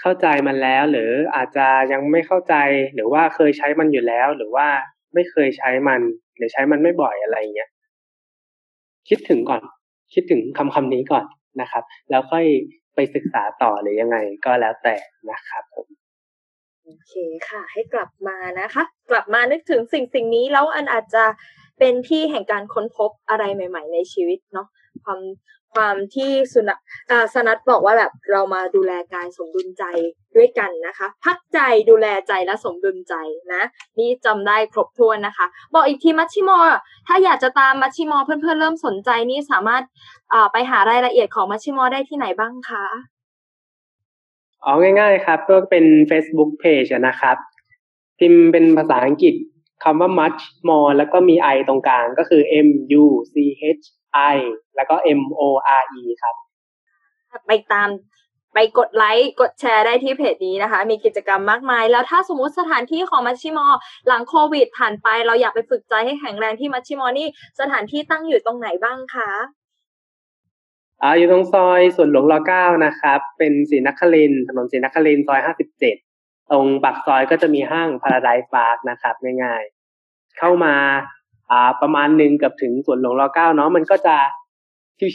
[0.00, 2.54] เข้าใจมันแล้ว หรืออาจจะยังไม่เข้าใจ
[2.94, 4.68] หรือว่าเคยใช้มันอยู่แล้ว หรือว่า
[5.14, 6.00] ไม่เคยใช้มัน
[6.36, 7.70] หรือใช้มันไม่บ่อยอะไรเงี้ย
[9.08, 9.62] คิดถึงก่อน
[10.14, 11.24] คิดถึงคำคำนี้ก่อน
[11.60, 12.46] นะครับ แล้วค่อย
[12.94, 14.96] ไปศึกษาต่อหรือยังไงก็แล้วแต่
[15.30, 15.86] นะครับผม
[16.84, 17.12] โอเค
[17.48, 21.24] ค่ะ ให้กลับมานะคะ กลับมานึกถึงสิ่งสิ่งนี้แล้วอันอาจจะ
[21.78, 24.68] เป็นที่แห่งการค้นพบอะไรใหม่ ๆ ในชีวิตเนาะ
[25.04, 25.20] ความ
[25.74, 26.78] ความที่สุนัข
[27.34, 29.84] สนัทบอกว่าแบบเรามาดูแลกายสมดุลใจ
[30.36, 31.58] ด้วยกันนะคะ พักใจ
[31.90, 33.14] ดูแลใจและสมดุลใจ
[33.52, 33.62] นะ
[33.98, 36.58] นี่จำได้ครบถ้วนนะคะ บอกอีกทีมัชชิมอ
[37.06, 39.82] ถ้าอยากจะตามมัชชิมอเพื่อนๆเริ่มสนใจนี่สามารถ
[40.52, 42.86] ไปหารายละเอียดของมัชชิมอได้ที่ไหนบ้างคะ
[44.64, 47.36] อ๋อง่าย ๆ ครับ ก็เป็น Facebook Page นะครับ
[48.18, 49.34] พิมพ์เป็นภาษาอังกฤษ
[49.82, 52.68] คำว่า much more แล้วก็มี i ตรงกลางก็คือ m
[53.02, 53.34] u c
[53.80, 53.84] h
[54.34, 54.36] i
[54.76, 55.42] แล้วก็ m o
[55.80, 56.34] r e ครับ
[57.46, 57.88] ไปตาม
[58.54, 63.66] ไปกดไลค์กดแชร์ได้ที่เพจนี้นะคะ มีกิจกรรมมากมาย แล้วถ้าสมมติสถานที่ของมัชชิมอ
[64.08, 67.28] หลังโควิดผ่านไป เราอยากไปฝึกใจให้แข็งแรงที่มัชชิมอนี่
[67.60, 69.30] สถานที่ตั้งอยู่ตรงไหนบ้างคะ
[71.02, 75.96] อ่าอยู่ตรงซอยสวนหลวงรเก้านะครับ เป็นศรีนครินทร์ถนนศรีนครินทร์ซอยห้าสิบเจ็ด
[76.50, 80.74] ตรงปากซอยก็จะมีห้างพาราไดซ์พาร์คนะครับง่ายๆเข้ามา
[81.50, 84.16] อ่าประมาณหนึ่งกับถึงสวนหลวงรเก้าเนาะมันก็จะ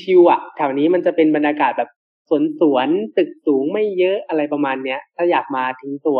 [0.04, 1.90] ชิวๆอะแถวนี้มันจะเป็นบรรยากาศแบบ
[2.30, 6.20] สวนสวนตึกสูงไม่เยอะอะไรประมาณเนี้ย ถ้าอยากมาทิ้งตัว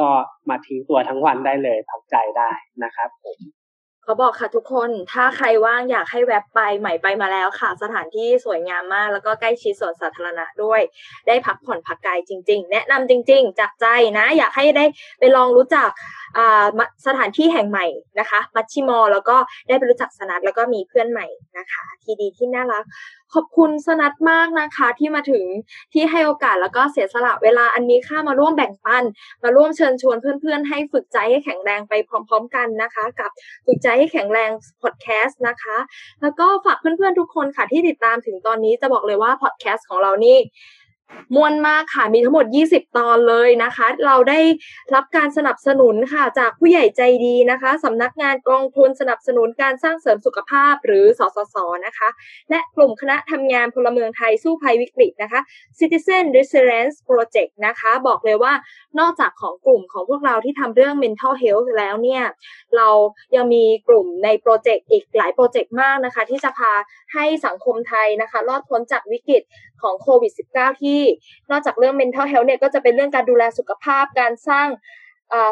[0.00, 0.08] ก็
[0.48, 2.50] มาทิ้งตัวทั้งวันได้เลยพักใจได้
[2.84, 3.38] นะครับผม
[4.10, 10.80] เขาบอกค่ะทุกคนถ้าใครว่างอยากให้แวะไปใหม่ไปมาแล้วค่ะ สถานที่สวยงามมาก แล้วก็ใกล้ชิดสวนสาธารณะด้วย
[11.26, 13.86] ได้พักผ่อนพักกายจริง ๆ แนะนำจริง ๆ จากใจ
[14.18, 14.84] นะ อยากให้ได้
[15.18, 15.88] ไปลองรู้จัก
[17.06, 17.86] สถานที่แห่งใหม่
[18.20, 19.36] นะคะ มัชชิมอลแล้วก็
[19.68, 21.26] ได้ไปรู้จักสนัดแล้วก็มีเพื่อนใหม่
[21.58, 22.84] นะคะ ที่ดีที่น่ารัก
[23.34, 25.44] ขอบคุณสนัดมากนะคะ ที่มาถึง
[25.92, 29.04] ที่ให้โอกาสแล้วก็เสียสละเวลาอันนี้ค่ามาร่วมแบ่งปัน
[29.42, 33.30] มาร่วมเชิญชวนเพื่อนๆ ให้ฝึกใจให้แข็งแรงไปพร้อม ๆ กันนะคะ กับ
[33.66, 34.50] ฝึกใจให้แข็งแรง
[34.82, 35.76] พอดแคสต์นะคะ
[36.22, 40.36] แล้วก็ฝากเพื่อนๆทุกคนค่ะที่ติดตามถึงตอนนี้จะบอกเลยว่าพอดแคสต์ของเรานี่
[41.36, 44.40] มวนมากค่ะ มีทั้งหมด 20 ตอนเลยนะคะ เราได้
[44.94, 51.56] รับการสนับสนุนค่ะ จากผู้ใหญ่ใจดีนะคะสำนักงานกองทุนสนับสนุนการสร้างเสริมสุขภาพหรือสสส
[51.86, 52.08] นะคะ
[52.50, 55.40] และกลุ่มคณะทำงานพลเมืองไทยสู้ภัยวิกฤตนะคะ
[55.78, 58.52] Citizen Resilience Project นะคะ บอกเลยว่า
[59.00, 62.22] นอกจากของกลุ่มของพวกเราที่ทำเรื่อง mental health แล้วเนี่ย
[62.76, 62.88] เรา
[63.34, 66.72] ยังมีกลุ่มในโปรเจกต์อีกหลายโปรเจกต์มากนะคะ ที่จะพา
[67.14, 69.42] ให้สังคมไทยนะคะ รอดพ้นจากวิกฤต
[69.82, 70.99] ของโควิด -19 ที่
[71.50, 74.68] นอกจากเรื่อง mental health เนี่ยก็จะเป็นเรื่องการดูแลสุขภาพการสร้าง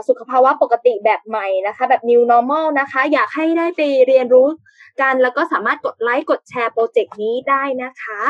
[0.09, 4.49] สุขภาวะปกติแบบใหม่นะคะ แบบ new normal นะคะ อยากให้ได้ไปเรียนรู้
[5.01, 8.21] กัน แล้วก็สามารถกดไลค์กดแชร์โปรเจกต์นี้ได้นะคะ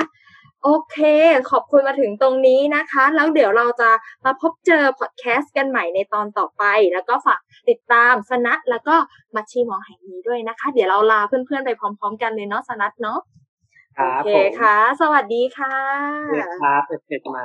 [0.65, 0.97] โอเค
[1.51, 3.91] ขอบคุณมาถึงตรงนี้นะคะ แล้วเดี๋ยวเราจะ
[4.25, 8.95] มาพบเจอพอดแคสต์กันใหม่ในตอนต่อไป แล้วก็ฝากติดตามสนัทแล้วก็
[9.35, 13.21] มัชชีมอแห่งนี้ด้วยนะคะ เดี๋ยวเราลาเพื่อนๆไปพร้อม ๆ กันเลยเนาะสนัทเนาะ
[13.99, 15.77] ครัโอบเคผมค่ะ สวัสดีค่ะ
[16.33, 17.45] เนี่ยครับเสร็จมา